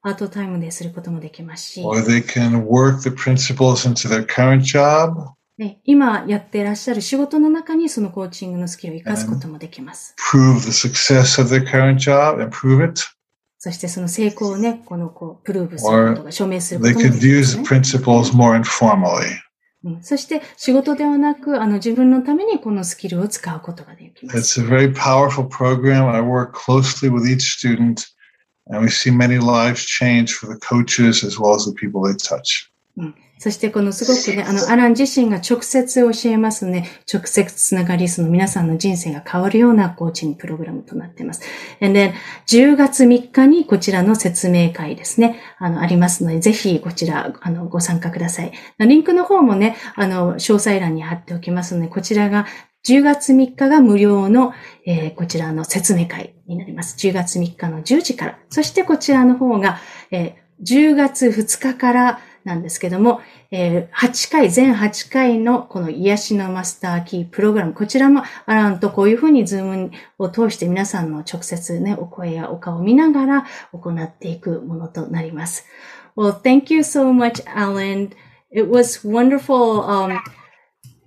[0.00, 5.34] パートタイムですることもできますし、or they can work the principles into their current job.
[5.57, 10.15] ね、今やっていらっしゃる仕事の中にそのコーチングのスキルを活かすこともできます。
[10.31, 13.01] prove the success of their current job and prove it.
[13.57, 17.25] そしてその成功をね、このこう、プルーブすることが証明することもできます、ね。
[17.25, 19.47] They could use the principles more informally.
[20.01, 24.61] そして仕事ではなく、あの自分のためにこのスキルを使うことができます。
[24.61, 26.09] It's a very powerful program.
[26.09, 28.05] I work closely with each student
[28.69, 32.15] and we see many lives change for the coaches as well as the people they
[32.15, 32.69] touch.
[33.39, 36.87] そしてこのすごくね、あの、アラン自身が直接教えますね。
[37.11, 41.41] 直接つながり、その皆さんの人生が変わるようなコーチングプログラムとなっています。
[41.79, 42.13] で、
[42.47, 48.51] 10月3日にこちらの説明会ですね、あの、ありますので、ぜひこちら、あの、ご参加ください。
[48.79, 52.47] リンクの方もね、あの、詳細欄に貼っておきますので、こちらが
[52.87, 54.53] 10月3日が無料の、
[54.85, 56.95] えー、こちらの説明会になります。
[56.97, 58.39] 10月3日の10時から。
[58.49, 59.79] そしてこちらの方が、
[60.09, 63.19] えー、10月2日からなんですけども、
[63.51, 75.65] えー、8回、全8回のこの癒しのマスターキープログラム、こちらもアランとこういうふうに Zoomを通して皆さんの直接ね、お声やお顔を見ながら行っていくものとなります。
[76.15, 78.11] Well, thank you so much, Alan.
[78.49, 80.17] It was wonderful, um,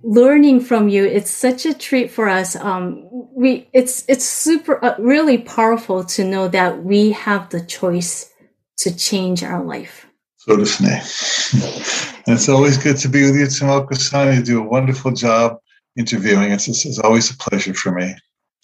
[0.03, 1.03] learning from you.
[1.05, 2.55] It's such a treat for us.
[2.55, 8.31] Um, we, it's, it's super, uh, really powerful to know that we have the choice
[8.77, 10.05] to change our life.
[10.43, 11.03] そうですね。
[12.27, 14.33] It's always good to be with you, Tsumoka-san.
[14.33, 15.59] You do a wonderful job
[15.95, 16.67] interviewing us.
[16.67, 18.15] It's always a pleasure for me.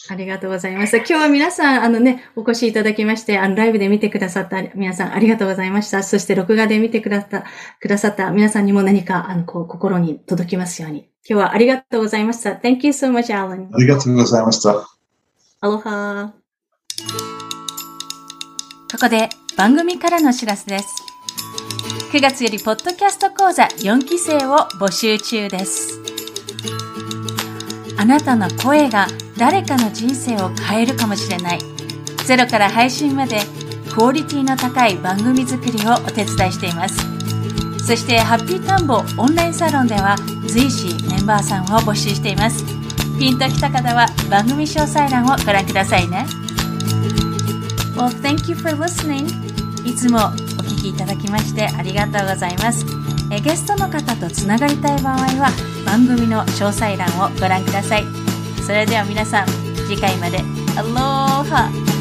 [0.10, 0.98] ありがとうございました。
[0.98, 6.02] 今日は皆さん、あのね、お越しいただきまして、あの、ライブで見てくださった皆さん、ありがとうございました。
[6.02, 7.46] そして、録画で見てくださった、
[7.80, 11.10] くださった皆さんにも何か、あの、こう、心に届きますように。
[11.30, 12.52] 今日はありがとうございました。
[12.54, 13.70] Thank you so much, Alan.
[13.72, 14.88] ありがとうございました。
[15.62, 16.34] アロハ
[18.92, 21.07] ここで番組からのお知らせです。
[22.10, 26.00] 9月よりポッドキャスト講座4期生を募集中です。
[27.98, 31.60] あなたの声が誰かの人生を変えるかもしれない。
[32.26, 33.42] ゼロから配信まで
[33.94, 36.98] クオリティの高い番組作りをお手伝いしています。
[37.86, 40.16] そしてハッピータンボオンラインサロンでは
[40.48, 42.64] 随時メンバーさんを募集しています。
[43.20, 46.26] ピンときた方は番組詳細欄をご覧くださいね。
[47.98, 49.47] Well, thank you for listening.
[49.88, 50.20] いつも
[50.78, 52.86] きいただきましてありがとうございます。
[53.32, 55.50] えゲストの方とつながりたい場合は
[55.86, 58.04] 番組の詳細欄をご覧ください。
[58.66, 59.48] それでは皆さん、
[59.88, 60.40] 次回まで。
[60.78, 61.97] アローハ